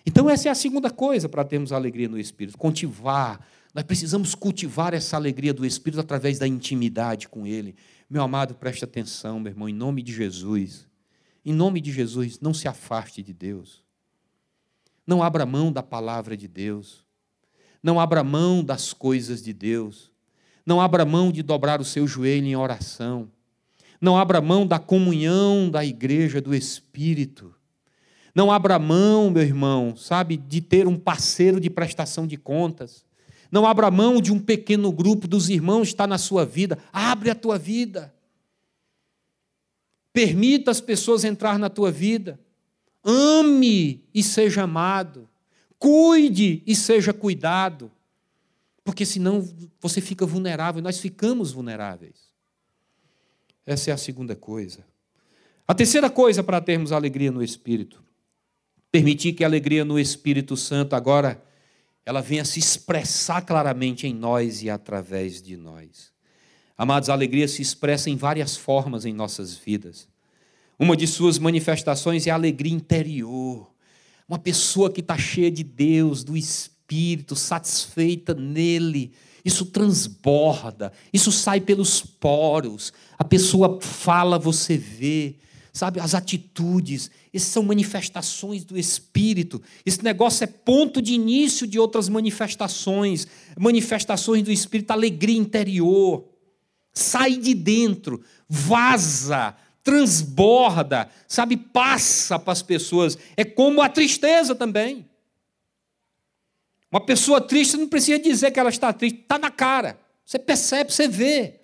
[0.06, 3.46] Então, essa é a segunda coisa para termos alegria no espírito: cultivar.
[3.74, 7.76] Nós precisamos cultivar essa alegria do espírito através da intimidade com Ele.
[8.10, 10.88] Meu amado, preste atenção, meu irmão, em nome de Jesus.
[11.44, 13.84] Em nome de Jesus, não se afaste de Deus.
[15.06, 17.04] Não abra mão da palavra de Deus.
[17.84, 20.13] Não abra mão das coisas de Deus.
[20.66, 23.30] Não abra mão de dobrar o seu joelho em oração.
[24.00, 27.54] Não abra mão da comunhão da igreja do Espírito.
[28.36, 33.06] Não abra mão, meu irmão, sabe, de ter um parceiro de prestação de contas.
[33.52, 36.80] Não abra mão de um pequeno grupo dos irmãos estar na sua vida.
[36.92, 38.14] Abre a tua vida.
[40.12, 42.40] Permita as pessoas entrar na tua vida.
[43.04, 45.30] Ame e seja amado.
[45.78, 47.92] Cuide e seja cuidado.
[48.84, 49.48] Porque senão
[49.80, 52.34] você fica vulnerável, nós ficamos vulneráveis.
[53.66, 54.86] Essa é a segunda coisa.
[55.68, 58.04] A terceira coisa para termos alegria no Espírito.
[58.92, 61.42] Permitir que a alegria no Espírito Santo agora
[62.06, 66.12] ela venha se expressar claramente em nós e através de nós.
[66.78, 70.08] Amados, a alegria se expressa em várias formas em nossas vidas.
[70.78, 73.72] Uma de suas manifestações é a alegria interior.
[74.28, 76.73] Uma pessoa que está cheia de Deus, do Espírito,
[77.36, 79.12] satisfeita nele.
[79.44, 82.94] Isso transborda, isso sai pelos poros.
[83.18, 85.36] A pessoa fala, você vê.
[85.76, 89.60] Sabe, as atitudes, essas são manifestações do Espírito.
[89.84, 93.28] Esse negócio é ponto de início de outras manifestações,
[93.58, 96.26] manifestações do Espírito, alegria interior.
[96.94, 103.18] Sai de dentro, vaza, transborda, sabe, passa para as pessoas.
[103.36, 105.08] É como a tristeza também.
[106.94, 110.00] Uma pessoa triste não precisa dizer que ela está triste, está na cara.
[110.24, 111.60] Você percebe, você vê.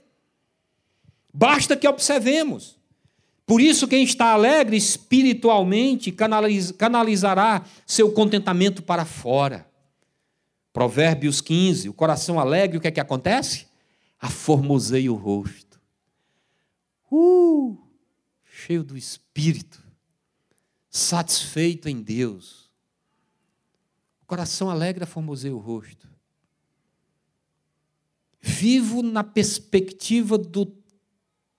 [1.31, 2.79] Basta que observemos.
[3.45, 9.69] Por isso, quem está alegre espiritualmente canalizará seu contentamento para fora.
[10.73, 13.67] Provérbios 15: o coração alegre, o que é que acontece?
[14.19, 15.79] Aformoseia o rosto.
[17.11, 17.77] Uh!
[18.51, 19.83] cheio do Espírito,
[20.89, 22.68] satisfeito em Deus.
[24.29, 26.07] Coração alegre formoseia o rosto.
[28.39, 30.71] Vivo na perspectiva do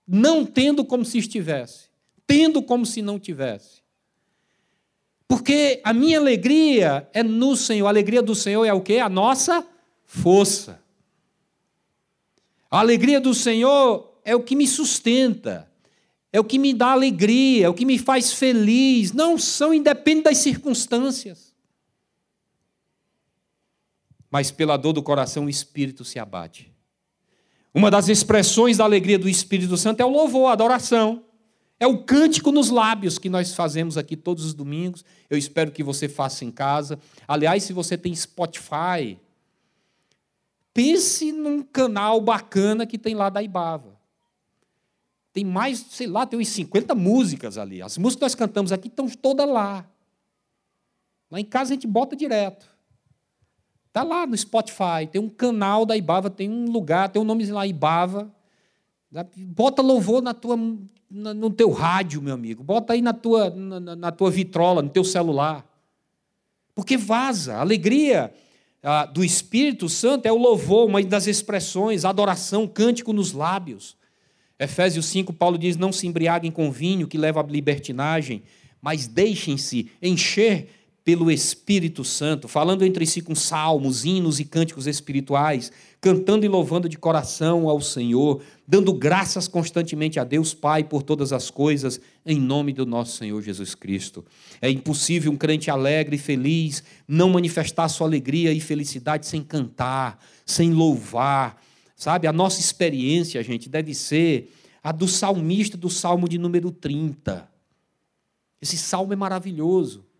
[0.07, 1.89] não tendo como se estivesse,
[2.25, 3.81] tendo como se não tivesse.
[5.27, 8.99] Porque a minha alegria é no Senhor, a alegria do Senhor é o que?
[8.99, 9.67] A nossa
[10.05, 10.81] força.
[12.69, 15.69] A alegria do Senhor é o que me sustenta
[16.33, 19.11] é o que me dá alegria, é o que me faz feliz.
[19.11, 21.50] Não são independentes das circunstâncias.
[24.31, 26.71] Mas pela dor do coração o espírito se abate.
[27.73, 31.23] Uma das expressões da alegria do Espírito Santo é o louvor, a adoração.
[31.79, 35.03] É o cântico nos lábios que nós fazemos aqui todos os domingos.
[35.29, 36.99] Eu espero que você faça em casa.
[37.27, 39.17] Aliás, se você tem Spotify,
[40.73, 43.99] pense num canal bacana que tem lá da Ibava.
[45.33, 47.81] Tem mais, sei lá, tem uns 50 músicas ali.
[47.81, 49.89] As músicas que nós cantamos aqui estão todas lá.
[51.31, 52.67] Lá em casa a gente bota direto.
[53.91, 57.45] Está lá no Spotify, tem um canal da Ibava, tem um lugar, tem um nome
[57.47, 58.33] lá, Ibava.
[59.35, 60.57] Bota louvor na tua,
[61.09, 62.63] no teu rádio, meu amigo.
[62.63, 65.69] Bota aí na tua, na, na tua vitrola, no teu celular.
[66.73, 67.55] Porque vaza.
[67.55, 68.33] A alegria
[68.81, 73.97] ah, do Espírito Santo é o louvor, uma das expressões, adoração, cântico nos lábios.
[74.57, 78.41] Efésios 5, Paulo diz: Não se embriaguem com vinho que leva à libertinagem,
[78.81, 85.71] mas deixem-se encher pelo Espírito Santo, falando entre si com salmos, hinos e cânticos espirituais,
[85.99, 91.33] cantando e louvando de coração ao Senhor, dando graças constantemente a Deus Pai por todas
[91.33, 94.23] as coisas, em nome do nosso Senhor Jesus Cristo.
[94.61, 100.23] É impossível um crente alegre e feliz não manifestar sua alegria e felicidade sem cantar,
[100.45, 101.59] sem louvar.
[101.95, 107.49] Sabe, a nossa experiência, gente, deve ser a do salmista do Salmo de número 30.
[108.61, 110.10] Esse salmo é maravilhoso.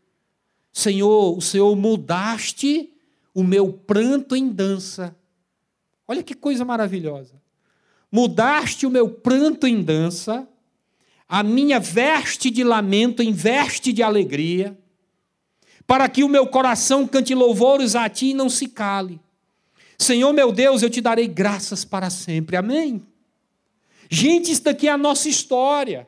[0.71, 2.93] Senhor, o Senhor mudaste
[3.33, 5.15] o meu pranto em dança.
[6.07, 7.41] Olha que coisa maravilhosa.
[8.11, 10.47] Mudaste o meu pranto em dança,
[11.27, 14.77] a minha veste de lamento em veste de alegria,
[15.87, 19.19] para que o meu coração cante louvores a ti e não se cale.
[19.97, 22.57] Senhor meu Deus, eu te darei graças para sempre.
[22.57, 23.05] Amém?
[24.09, 26.07] Gente, isso daqui é a nossa história.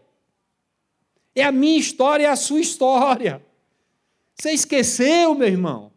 [1.34, 3.42] É a minha história, é a sua história.
[4.36, 5.92] Você esqueceu, meu irmão?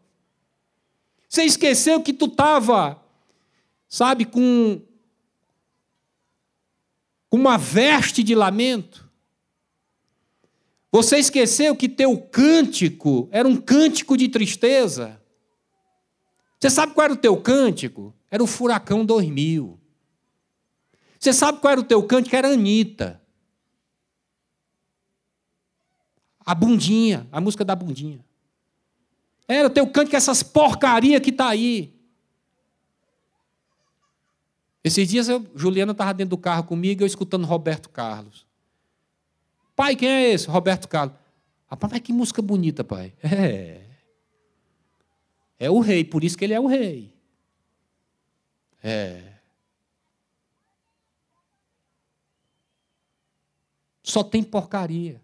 [1.27, 3.03] Você esqueceu que tu estava,
[3.89, 4.81] sabe, com,
[7.29, 9.07] com uma veste de lamento?
[10.91, 15.21] Você esqueceu que teu cântico era um cântico de tristeza?
[16.59, 18.15] Você sabe qual era o teu cântico?
[18.31, 19.79] Era o Furacão 2000.
[21.19, 22.35] Você sabe qual era o teu cântico?
[22.35, 23.21] Era a Anitta.
[26.45, 28.26] A bundinha, a música da bundinha.
[29.47, 31.93] Era teu cântico, essas porcaria que está aí.
[34.83, 38.45] Esses dias, eu, Juliana estava dentro do carro comigo, eu escutando Roberto Carlos.
[39.75, 40.47] Pai, quem é esse?
[40.47, 41.15] Roberto Carlos.
[41.69, 43.13] Rapaz, mas que música bonita, pai.
[43.23, 43.81] É.
[45.59, 47.13] É o rei, por isso que ele é o rei.
[48.83, 49.33] É.
[54.03, 55.21] Só tem porcaria.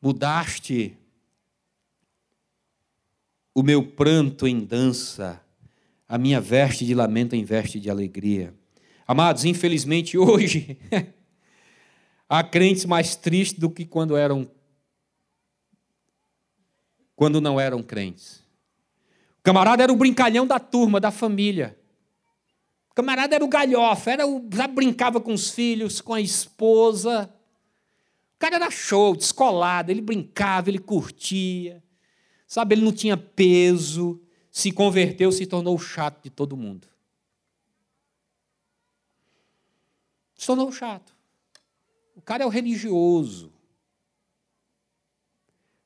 [0.00, 0.96] Mudaste
[3.54, 5.40] o meu pranto em dança,
[6.08, 8.54] a minha veste de lamento em veste de alegria.
[9.06, 10.78] Amados, infelizmente hoje
[12.28, 14.50] há crentes mais tristes do que quando eram
[17.14, 18.42] quando não eram crentes.
[19.38, 21.78] O camarada era o brincalhão da turma, da família.
[22.90, 27.32] O camarada era o galhofa, era o, já brincava com os filhos, com a esposa.
[28.34, 31.82] O cara era show, descolado, ele brincava, ele curtia.
[32.52, 36.86] Sabe, ele não tinha peso, se converteu, se tornou chato de todo mundo.
[40.36, 41.16] Se tornou chato.
[42.14, 43.50] O cara é o religioso.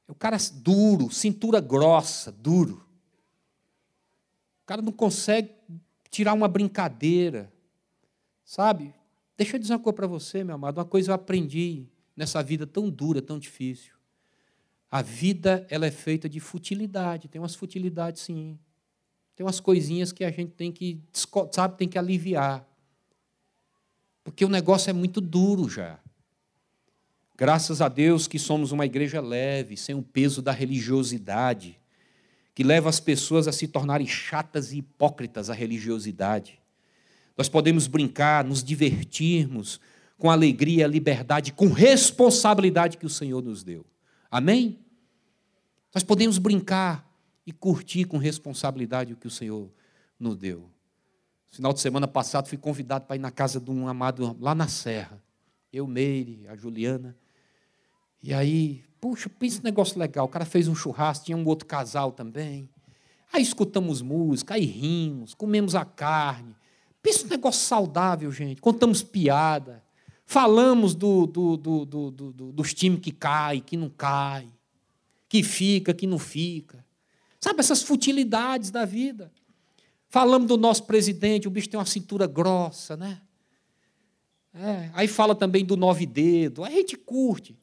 [0.09, 2.85] É o cara duro, cintura grossa, duro.
[4.65, 5.55] O cara não consegue
[6.11, 7.53] tirar uma brincadeira.
[8.45, 8.93] Sabe?
[9.37, 10.79] Deixa eu dizer uma coisa para você, meu amado.
[10.79, 13.96] Uma coisa eu aprendi nessa vida tão dura, tão difícil.
[14.91, 18.59] A vida ela é feita de futilidade, tem umas futilidades sim.
[19.35, 20.99] Tem umas coisinhas que a gente tem que,
[21.53, 22.67] sabe, tem que aliviar.
[24.25, 25.99] Porque o negócio é muito duro já.
[27.37, 31.79] Graças a Deus que somos uma igreja leve, sem o peso da religiosidade,
[32.55, 36.59] que leva as pessoas a se tornarem chatas e hipócritas à religiosidade.
[37.37, 39.79] Nós podemos brincar, nos divertirmos
[40.17, 43.85] com alegria, liberdade, com responsabilidade que o Senhor nos deu.
[44.31, 44.79] Amém?
[45.95, 47.07] Nós podemos brincar
[47.47, 49.71] e curtir com responsabilidade o que o Senhor
[50.19, 50.69] nos deu.
[51.51, 54.69] Final de semana passado, fui convidado para ir na casa de um amado lá na
[54.69, 55.23] Serra.
[55.73, 57.17] Eu, Meire, a Juliana.
[58.23, 60.27] E aí, puxa, pensa um negócio legal.
[60.27, 62.69] O cara fez um churrasco, tinha um outro casal também.
[63.33, 66.55] Aí escutamos música, aí rimos, comemos a carne.
[67.03, 68.61] Pensa um negócio saudável, gente.
[68.61, 69.86] Contamos piada.
[70.27, 72.11] Falamos do, do, do,
[72.53, 74.53] dos times que caem, que não caem
[75.29, 76.85] que fica, que não fica.
[77.41, 79.31] Sabe, essas futilidades da vida.
[80.09, 83.21] Falamos do nosso presidente, o bicho tem uma cintura grossa, né?
[84.55, 87.59] É, aí fala também do nove dedo, a gente curte.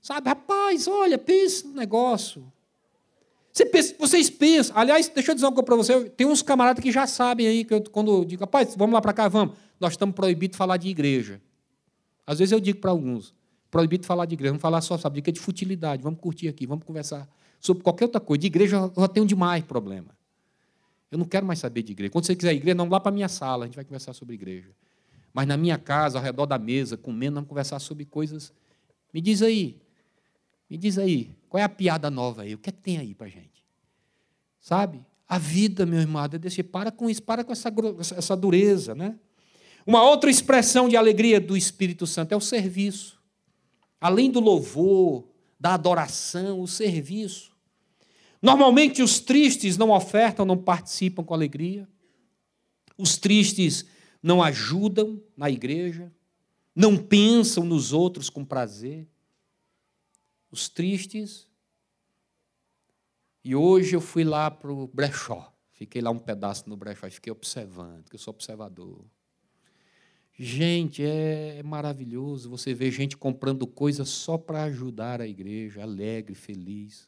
[0.00, 2.50] Sabe, rapaz, olha, pensa no negócio.
[3.52, 6.82] Você pensa, vocês pensam, aliás, deixa eu dizer uma coisa para você, tem uns camaradas
[6.82, 9.54] que já sabem aí, que eu, quando eu digo, rapaz, vamos lá para cá, vamos,
[9.78, 11.42] nós estamos proibidos de falar de igreja.
[12.30, 13.34] Às vezes eu digo para alguns,
[13.70, 16.84] Proibido falar de igreja, vamos falar só, sabe, de, de futilidade, vamos curtir aqui, vamos
[16.84, 17.28] conversar
[17.60, 18.40] sobre qualquer outra coisa.
[18.40, 20.08] De igreja eu já tenho demais problema.
[21.10, 22.10] Eu não quero mais saber de igreja.
[22.10, 24.34] Quando você quiser igreja, não vá para a minha sala, a gente vai conversar sobre
[24.34, 24.70] igreja.
[25.32, 28.52] Mas na minha casa, ao redor da mesa, comendo, vamos conversar sobre coisas.
[29.12, 29.76] Me diz aí,
[30.68, 32.54] me diz aí, qual é a piada nova aí?
[32.54, 33.64] O que é que tem aí para gente?
[34.60, 35.04] Sabe?
[35.28, 37.72] A vida, meu irmão, é desse, para com isso, para com essa,
[38.16, 39.16] essa dureza, né?
[39.90, 43.20] Uma outra expressão de alegria do Espírito Santo é o serviço
[44.00, 45.28] além do louvor,
[45.58, 47.50] da adoração, o serviço.
[48.40, 51.88] Normalmente os tristes não ofertam, não participam com alegria.
[52.96, 53.84] Os tristes
[54.22, 56.12] não ajudam na igreja,
[56.72, 59.08] não pensam nos outros com prazer.
[60.52, 61.48] Os tristes.
[63.42, 65.52] E hoje eu fui lá para o brechó.
[65.72, 69.04] Fiquei lá um pedaço no brechó fiquei observando, que eu sou observador.
[70.42, 77.06] Gente, é maravilhoso você ver gente comprando coisas só para ajudar a igreja, alegre, feliz.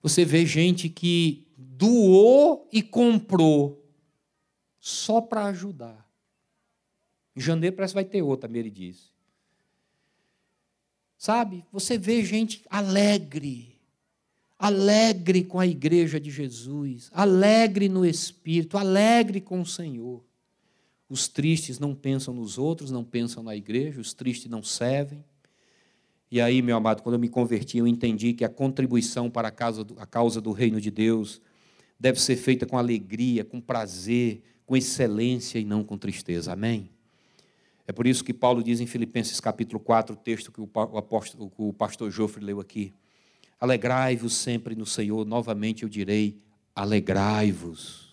[0.00, 3.84] Você vê gente que doou e comprou
[4.78, 6.08] só para ajudar.
[7.34, 9.10] Em janeiro parece que vai ter outra, Mary disse.
[11.18, 11.66] Sabe?
[11.72, 13.76] Você vê gente alegre,
[14.56, 20.22] alegre com a igreja de Jesus, alegre no espírito, alegre com o Senhor.
[21.08, 25.24] Os tristes não pensam nos outros, não pensam na igreja, os tristes não servem.
[26.30, 29.50] E aí, meu amado, quando eu me converti, eu entendi que a contribuição para a
[29.50, 31.40] causa do, a causa do reino de Deus
[32.00, 36.52] deve ser feita com alegria, com prazer, com excelência e não com tristeza.
[36.52, 36.90] Amém?
[37.86, 41.52] É por isso que Paulo diz em Filipenses capítulo 4, o texto que o, apóstolo,
[41.56, 42.92] o pastor Jofre leu aqui.
[43.60, 46.38] Alegrai-vos sempre no Senhor, novamente eu direi,
[46.74, 48.03] alegrai-vos.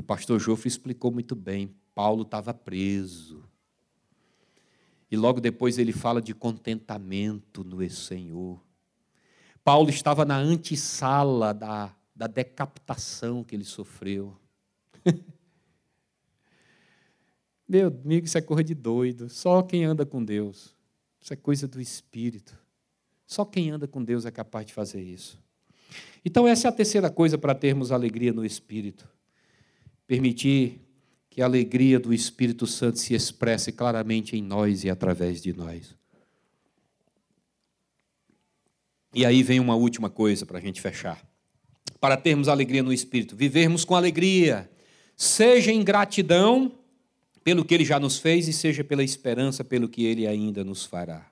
[0.00, 1.76] E pastor Jofre explicou muito bem.
[1.94, 3.44] Paulo estava preso.
[5.10, 8.58] E logo depois ele fala de contentamento no Senhor.
[9.62, 14.34] Paulo estava na antessala da, da decapitação que ele sofreu.
[17.68, 19.28] Meu amigo, isso é coisa de doido.
[19.28, 20.74] Só quem anda com Deus.
[21.20, 22.58] Isso é coisa do Espírito.
[23.26, 25.38] Só quem anda com Deus é capaz de fazer isso.
[26.24, 29.06] Então, essa é a terceira coisa para termos alegria no Espírito
[30.10, 30.80] permitir
[31.30, 35.94] que a alegria do Espírito Santo se expresse claramente em nós e através de nós.
[39.14, 41.24] E aí vem uma última coisa para a gente fechar.
[42.00, 44.68] Para termos alegria no Espírito, vivermos com alegria,
[45.16, 46.72] seja em gratidão
[47.44, 50.84] pelo que Ele já nos fez e seja pela esperança pelo que Ele ainda nos
[50.84, 51.30] fará.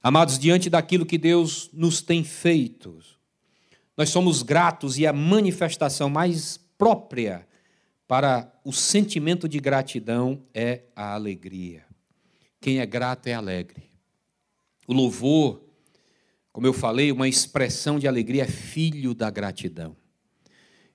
[0.00, 3.00] Amados, diante daquilo que Deus nos tem feito,
[3.96, 7.44] nós somos gratos e a manifestação mais própria
[8.14, 11.84] para o sentimento de gratidão é a alegria.
[12.60, 13.90] Quem é grato é alegre.
[14.86, 15.60] O louvor,
[16.52, 19.96] como eu falei, uma expressão de alegria é filho da gratidão.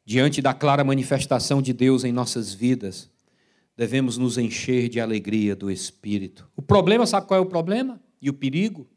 [0.05, 3.11] Diante da clara manifestação de Deus em nossas vidas,
[3.75, 6.49] devemos nos encher de alegria do Espírito.
[6.55, 8.01] O problema, sabe qual é o problema?
[8.21, 8.87] E o perigo?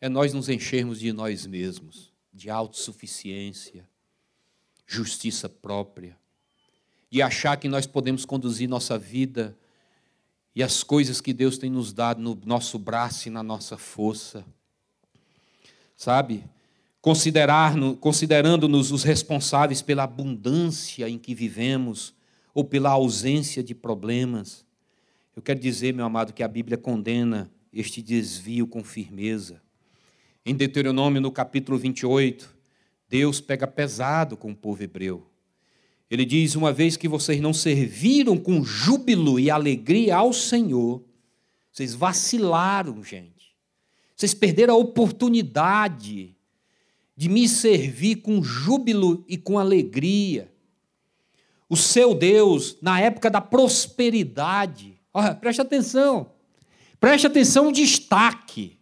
[0.00, 3.88] É nós nos enchermos de nós mesmos, de autossuficiência,
[4.86, 6.19] justiça própria,
[7.10, 9.56] de achar que nós podemos conduzir nossa vida
[10.54, 14.44] e as coisas que Deus tem nos dado no nosso braço e na nossa força.
[15.96, 16.44] Sabe?
[17.00, 22.14] Considerando-nos os responsáveis pela abundância em que vivemos
[22.54, 24.64] ou pela ausência de problemas.
[25.34, 29.62] Eu quero dizer, meu amado, que a Bíblia condena este desvio com firmeza.
[30.44, 32.54] Em Deuteronômio, no capítulo 28,
[33.08, 35.29] Deus pega pesado com o povo hebreu.
[36.10, 41.02] Ele diz: Uma vez que vocês não serviram com júbilo e alegria ao Senhor,
[41.70, 43.54] vocês vacilaram, gente.
[44.16, 46.36] Vocês perderam a oportunidade
[47.16, 50.52] de me servir com júbilo e com alegria.
[51.68, 56.32] O seu Deus, na época da prosperidade, olha, preste atenção,
[56.98, 58.78] preste atenção o destaque,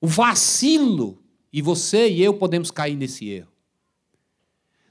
[0.00, 3.49] o vacilo, e você e eu podemos cair nesse erro.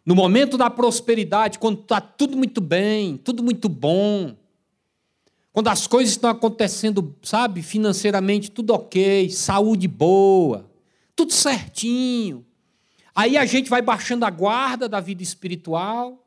[0.05, 4.35] No momento da prosperidade, quando está tudo muito bem, tudo muito bom,
[5.51, 10.69] quando as coisas estão acontecendo, sabe, financeiramente tudo ok, saúde boa,
[11.15, 12.45] tudo certinho.
[13.13, 16.25] Aí a gente vai baixando a guarda da vida espiritual.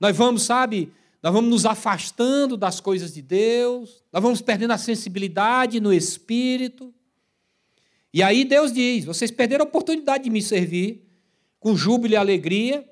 [0.00, 4.78] Nós vamos, sabe, nós vamos nos afastando das coisas de Deus, nós vamos perdendo a
[4.78, 6.92] sensibilidade no espírito.
[8.12, 11.11] E aí Deus diz: vocês perderam a oportunidade de me servir
[11.62, 12.84] com júbilo e alegria,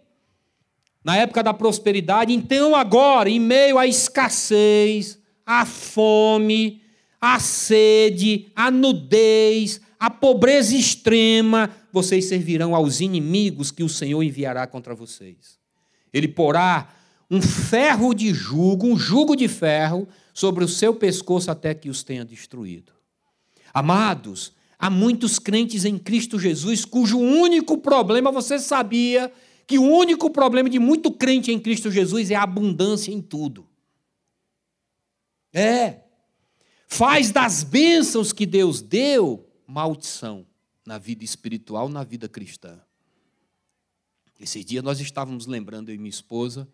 [1.04, 2.32] na época da prosperidade.
[2.32, 6.80] Então, agora, em meio à escassez, à fome,
[7.20, 14.66] à sede, à nudez, à pobreza extrema, vocês servirão aos inimigos que o Senhor enviará
[14.66, 15.58] contra vocês.
[16.12, 16.94] Ele porá
[17.30, 22.02] um ferro de jugo, um jugo de ferro, sobre o seu pescoço até que os
[22.02, 22.92] tenha destruído.
[23.74, 24.52] Amados,
[24.82, 29.30] Há muitos crentes em Cristo Jesus cujo único problema, você sabia
[29.66, 33.68] que o único problema de muito crente em Cristo Jesus é a abundância em tudo.
[35.52, 36.00] É.
[36.88, 40.46] Faz das bênçãos que Deus deu maldição
[40.86, 42.80] na vida espiritual, na vida cristã.
[44.40, 46.66] Esses dias nós estávamos lembrando, eu e minha esposa,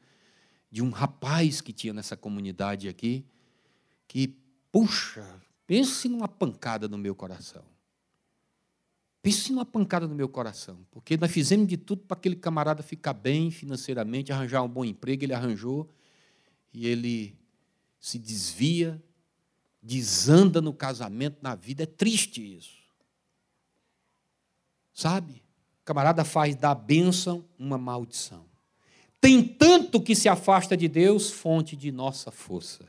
[0.71, 3.27] de um rapaz que tinha nessa comunidade aqui,
[4.07, 4.37] que,
[4.71, 7.65] puxa, pense numa pancada no meu coração.
[9.27, 13.13] Pense numa pancada no meu coração, porque nós fizemos de tudo para aquele camarada ficar
[13.13, 15.91] bem financeiramente, arranjar um bom emprego, ele arranjou,
[16.73, 17.37] e ele
[17.99, 19.03] se desvia,
[19.83, 21.83] desanda no casamento, na vida.
[21.83, 22.79] É triste isso.
[24.95, 25.43] Sabe?
[25.83, 28.45] O camarada faz da bênção uma maldição.
[29.21, 32.85] Tem tanto que se afasta de Deus, fonte de nossa força.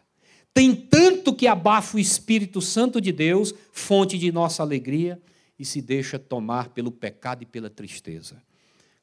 [0.53, 5.19] Tem tanto que abafa o Espírito Santo de Deus, fonte de nossa alegria,
[5.59, 8.41] e se deixa tomar pelo pecado e pela tristeza.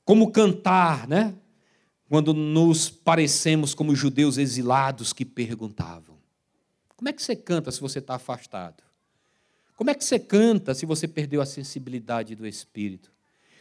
[0.05, 1.35] Como cantar, né?
[2.09, 6.17] Quando nos parecemos como judeus exilados que perguntavam:
[6.97, 8.83] Como é que você canta se você está afastado?
[9.77, 13.13] Como é que você canta se você perdeu a sensibilidade do Espírito?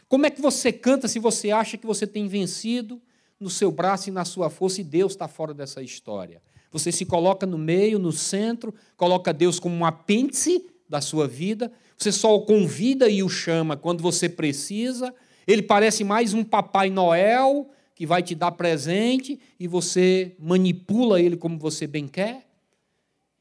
[0.08, 3.02] Como é que você canta se você acha que você tem vencido
[3.40, 6.40] no seu braço e na sua força e Deus está fora dessa história?
[6.70, 11.72] Você se coloca no meio, no centro, coloca Deus como um apêndice da sua vida,
[11.96, 15.14] você só o convida e o chama quando você precisa,
[15.46, 21.36] ele parece mais um Papai Noel que vai te dar presente e você manipula ele
[21.36, 22.46] como você bem quer.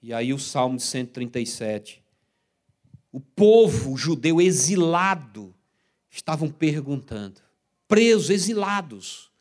[0.01, 2.03] E aí o Salmo de 137.
[3.11, 5.53] O povo judeu exilado
[6.09, 7.41] estavam perguntando,
[7.87, 9.31] presos, exilados.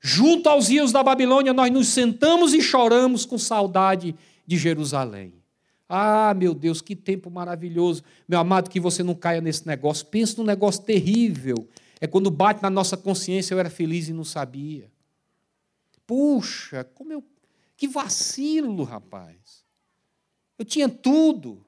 [0.00, 4.14] Junto aos rios da Babilônia, nós nos sentamos e choramos com saudade
[4.46, 5.34] de Jerusalém.
[5.88, 8.02] Ah, meu Deus, que tempo maravilhoso.
[8.28, 10.06] Meu amado, que você não caia nesse negócio.
[10.06, 11.68] Pensa num negócio terrível.
[12.00, 14.90] É quando bate na nossa consciência, eu era feliz e não sabia.
[16.06, 17.24] Puxa, como eu.
[17.76, 19.64] Que vacilo, rapaz.
[20.58, 21.64] Eu tinha tudo.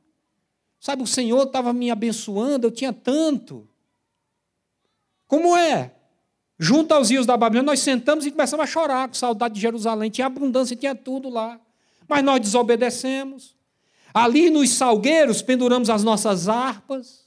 [0.80, 3.68] Sabe, o Senhor estava me abençoando, eu tinha tanto.
[5.26, 5.94] Como é?
[6.58, 10.10] Junto aos rios da Babilônia, nós sentamos e começamos a chorar com saudade de Jerusalém.
[10.10, 11.60] Tinha abundância, tinha tudo lá.
[12.08, 13.57] Mas nós desobedecemos.
[14.12, 17.26] Ali nos salgueiros penduramos as nossas harpas.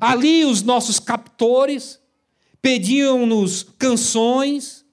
[0.00, 2.00] Ali os nossos captores
[2.60, 4.84] pediam-nos canções.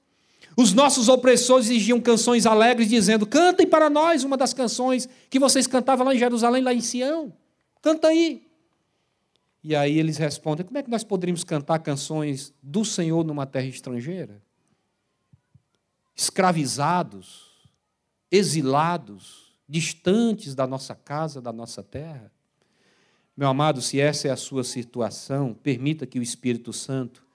[0.55, 5.65] Os nossos opressores exigiam canções alegres, dizendo: cantem para nós uma das canções que vocês
[5.65, 7.33] cantavam lá em Jerusalém, lá em Sião.
[7.81, 8.45] Canta aí.
[9.63, 13.65] E aí eles respondem: como é que nós poderíamos cantar canções do Senhor numa terra
[13.65, 14.41] estrangeira?
[16.15, 17.51] Escravizados,
[18.29, 19.42] exilados,
[19.73, 22.31] distantes da nossa casa, da nossa terra.
[23.35, 27.25] Meu amado, se essa é a sua situação, permita que o Espírito Santo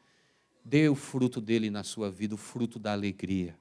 [0.65, 3.59] dê o fruto dele na sua vida, o fruto da alegria.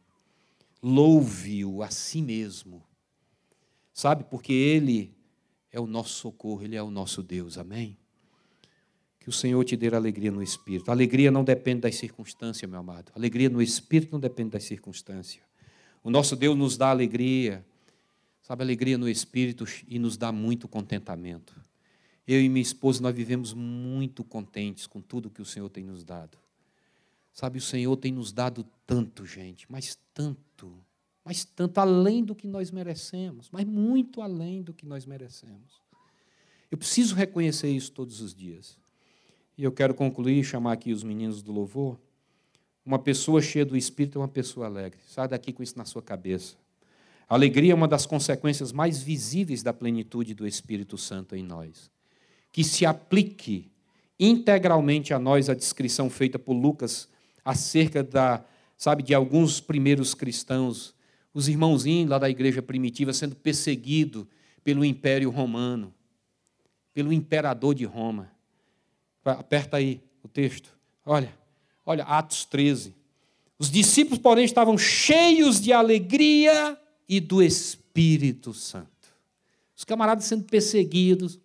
[0.80, 2.84] Louve-o a si mesmo.
[3.92, 5.12] Sabe, porque ele
[5.72, 7.58] é o nosso socorro, ele é o nosso Deus.
[7.58, 7.98] Amém?
[9.20, 10.92] Que o Senhor te dê alegria no espírito.
[10.92, 13.12] A alegria não depende das circunstâncias, meu amado.
[13.16, 15.44] A alegria no espírito não depende das circunstâncias.
[16.04, 17.66] O nosso Deus nos dá alegria
[18.48, 21.54] sabe, alegria no espírito e nos dá muito contentamento.
[22.26, 26.02] Eu e minha esposa, nós vivemos muito contentes com tudo que o Senhor tem nos
[26.02, 26.38] dado.
[27.34, 30.82] Sabe, o Senhor tem nos dado tanto, gente, mas tanto,
[31.26, 35.82] mas tanto além do que nós merecemos, mas muito além do que nós merecemos.
[36.72, 38.78] Eu preciso reconhecer isso todos os dias.
[39.58, 42.00] E eu quero concluir, chamar aqui os meninos do louvor.
[42.86, 45.02] Uma pessoa cheia do Espírito é uma pessoa alegre.
[45.06, 46.56] Sai daqui com isso na sua cabeça.
[47.30, 51.92] A alegria é uma das consequências mais visíveis da plenitude do Espírito Santo em nós.
[52.52, 53.70] Que se aplique
[54.18, 57.10] integralmente a nós a descrição feita por Lucas
[57.44, 58.44] acerca da,
[58.78, 60.96] sabe, de alguns primeiros cristãos,
[61.34, 64.26] os irmãozinhos lá da igreja primitiva sendo perseguidos
[64.64, 65.94] pelo Império Romano,
[66.94, 68.32] pelo imperador de Roma.
[69.24, 70.72] Aperta aí o texto.
[71.06, 71.34] Olha,
[71.86, 72.96] olha, Atos 13.
[73.60, 76.78] Os discípulos, porém, estavam cheios de alegria
[77.08, 78.88] e do Espírito Santo.
[79.76, 81.40] Os camaradas sendo perseguidos,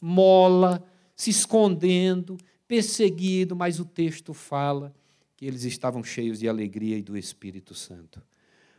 [0.00, 0.84] mola,
[1.16, 4.94] se escondendo, perseguido, mas o texto fala
[5.36, 8.22] que eles estavam cheios de alegria e do Espírito Santo.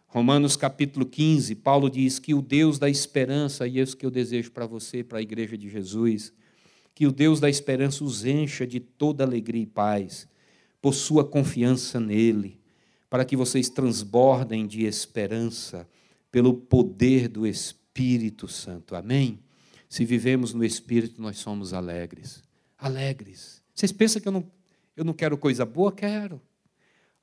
[0.08, 4.12] Romanos capítulo 15, Paulo diz que o Deus da esperança, e é isso que eu
[4.12, 6.34] desejo para você, para a igreja de Jesus,
[6.96, 10.28] que o Deus da esperança os encha de toda alegria e paz,
[10.82, 12.60] por sua confiança nele,
[13.10, 15.88] para que vocês transbordem de esperança
[16.32, 18.96] pelo poder do Espírito Santo.
[18.96, 19.40] Amém?
[19.88, 22.44] Se vivemos no Espírito, nós somos alegres.
[22.78, 23.62] Alegres.
[23.74, 24.52] Vocês pensam que eu não,
[24.96, 25.92] eu não quero coisa boa?
[25.92, 26.42] Quero.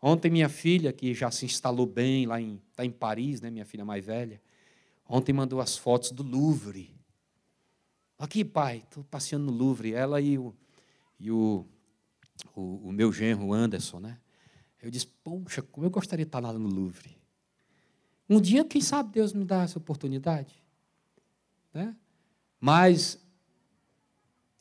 [0.03, 3.65] Ontem, minha filha, que já se instalou bem lá em, está em Paris, né, minha
[3.65, 4.41] filha mais velha,
[5.09, 6.95] ontem mandou as fotos do Louvre.
[8.19, 9.93] Aqui, pai, estou passeando no Louvre.
[9.93, 10.55] Ela e o,
[11.19, 11.65] e o,
[12.55, 14.19] o, o meu genro, Anderson, né?
[14.83, 17.17] Eu disse, poxa, como eu gostaria de estar lá no Louvre.
[18.29, 20.63] Um dia, quem sabe, Deus me dá essa oportunidade.
[21.73, 21.95] Né?
[22.61, 23.19] Mas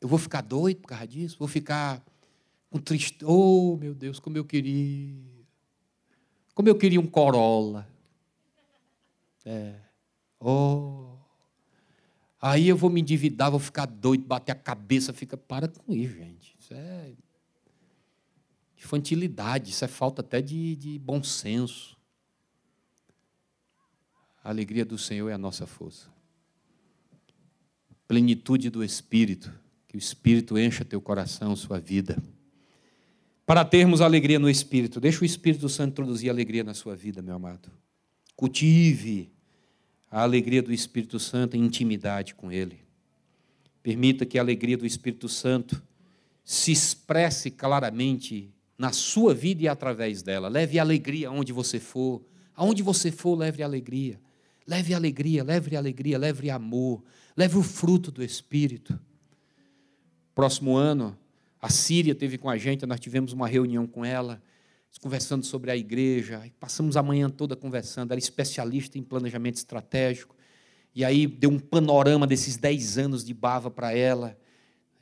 [0.00, 1.36] eu vou ficar doido por causa disso?
[1.38, 2.02] Vou ficar
[2.70, 3.24] com triste.
[3.24, 5.16] Oh, meu Deus, como eu queria.
[6.54, 7.88] Como eu queria um Corolla.
[9.44, 9.74] É.
[10.38, 11.16] Oh.
[12.40, 15.36] Aí eu vou me endividar, vou ficar doido, bater a cabeça, fica.
[15.36, 16.56] Para com isso, gente.
[16.58, 17.12] Isso é
[18.78, 21.95] infantilidade, isso é falta até de, de bom senso.
[24.46, 26.06] A alegria do Senhor é a nossa força.
[28.06, 29.52] Plenitude do Espírito,
[29.88, 32.16] que o Espírito encha teu coração, sua vida.
[33.44, 37.34] Para termos alegria no Espírito, deixa o Espírito Santo introduzir alegria na sua vida, meu
[37.34, 37.68] amado.
[38.36, 39.32] Cultive
[40.08, 42.78] a alegria do Espírito Santo em intimidade com Ele.
[43.82, 45.82] Permita que a alegria do Espírito Santo
[46.44, 50.46] se expresse claramente na sua vida e através dela.
[50.46, 52.24] Leve alegria aonde você for.
[52.54, 54.24] Aonde você for, leve alegria.
[54.66, 57.04] Leve alegria, leve alegria, leve amor,
[57.36, 58.98] leve o fruto do Espírito.
[60.34, 61.16] Próximo ano,
[61.60, 64.42] a Síria teve com a gente, nós tivemos uma reunião com ela,
[65.00, 70.34] conversando sobre a igreja, passamos a manhã toda conversando, era especialista em planejamento estratégico,
[70.94, 74.36] e aí deu um panorama desses 10 anos de Bava para ela,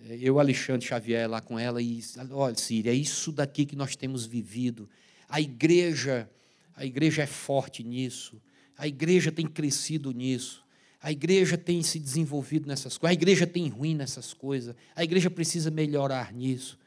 [0.00, 4.26] eu, Alexandre Xavier, lá com ela, e olha, Síria, é isso daqui que nós temos
[4.26, 4.88] vivido.
[5.28, 6.28] A igreja,
[6.76, 8.42] a igreja é forte nisso.
[8.76, 10.64] A igreja tem crescido nisso.
[11.00, 13.10] A igreja tem se desenvolvido nessas coisas.
[13.10, 14.74] A igreja tem ruim nessas coisas.
[14.96, 16.78] A igreja precisa melhorar nisso.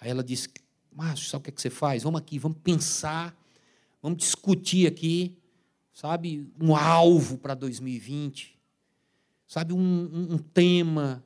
[0.00, 0.48] Aí ela disse:
[0.90, 2.02] Márcio, sabe o que, é que você faz?
[2.02, 3.36] Vamos aqui, vamos pensar,
[4.02, 5.36] vamos discutir aqui,
[5.92, 8.58] sabe, um alvo para 2020,
[9.46, 11.22] sabe, um, um, um tema,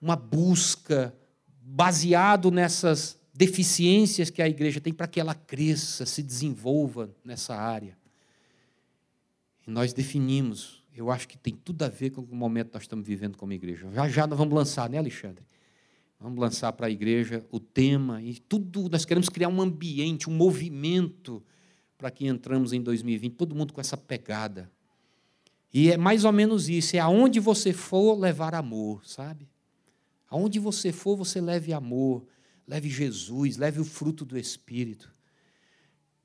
[0.00, 1.16] uma busca
[1.62, 7.96] baseado nessas deficiências que a igreja tem para que ela cresça, se desenvolva nessa área.
[9.66, 12.84] E nós definimos, eu acho que tem tudo a ver com o momento que nós
[12.84, 13.90] estamos vivendo como igreja.
[13.92, 15.44] Já já nós vamos lançar, né, Alexandre?
[16.20, 20.32] Vamos lançar para a igreja o tema e tudo, nós queremos criar um ambiente, um
[20.32, 21.42] movimento
[21.98, 24.70] para que entramos em 2020, todo mundo com essa pegada.
[25.72, 29.48] E é mais ou menos isso, é aonde você for levar amor, sabe?
[30.28, 32.24] Aonde você for, você leve amor,
[32.66, 35.12] leve Jesus, leve o fruto do Espírito.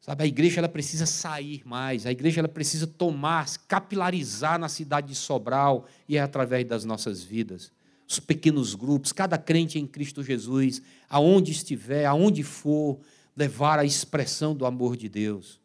[0.01, 5.09] Sabe, a igreja ela precisa sair mais, a igreja ela precisa tomar, capilarizar na cidade
[5.09, 7.71] de Sobral e é através das nossas vidas.
[8.09, 12.99] Os pequenos grupos, cada crente em Cristo Jesus, aonde estiver, aonde for,
[13.37, 15.61] levar a expressão do amor de Deus.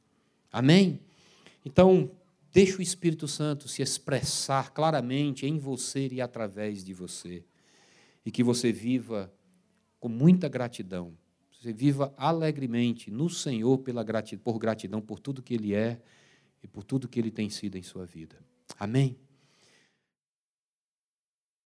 [0.52, 1.00] Amém?
[1.64, 2.10] Então,
[2.52, 7.42] deixe o Espírito Santo se expressar claramente em você e através de você
[8.24, 9.32] e que você viva
[9.98, 11.14] com muita gratidão.
[11.66, 16.00] Você viva alegremente no Senhor pela gratidão, por gratidão por tudo que Ele é
[16.62, 18.36] e por tudo que Ele tem sido em sua vida.
[18.78, 19.18] Amém?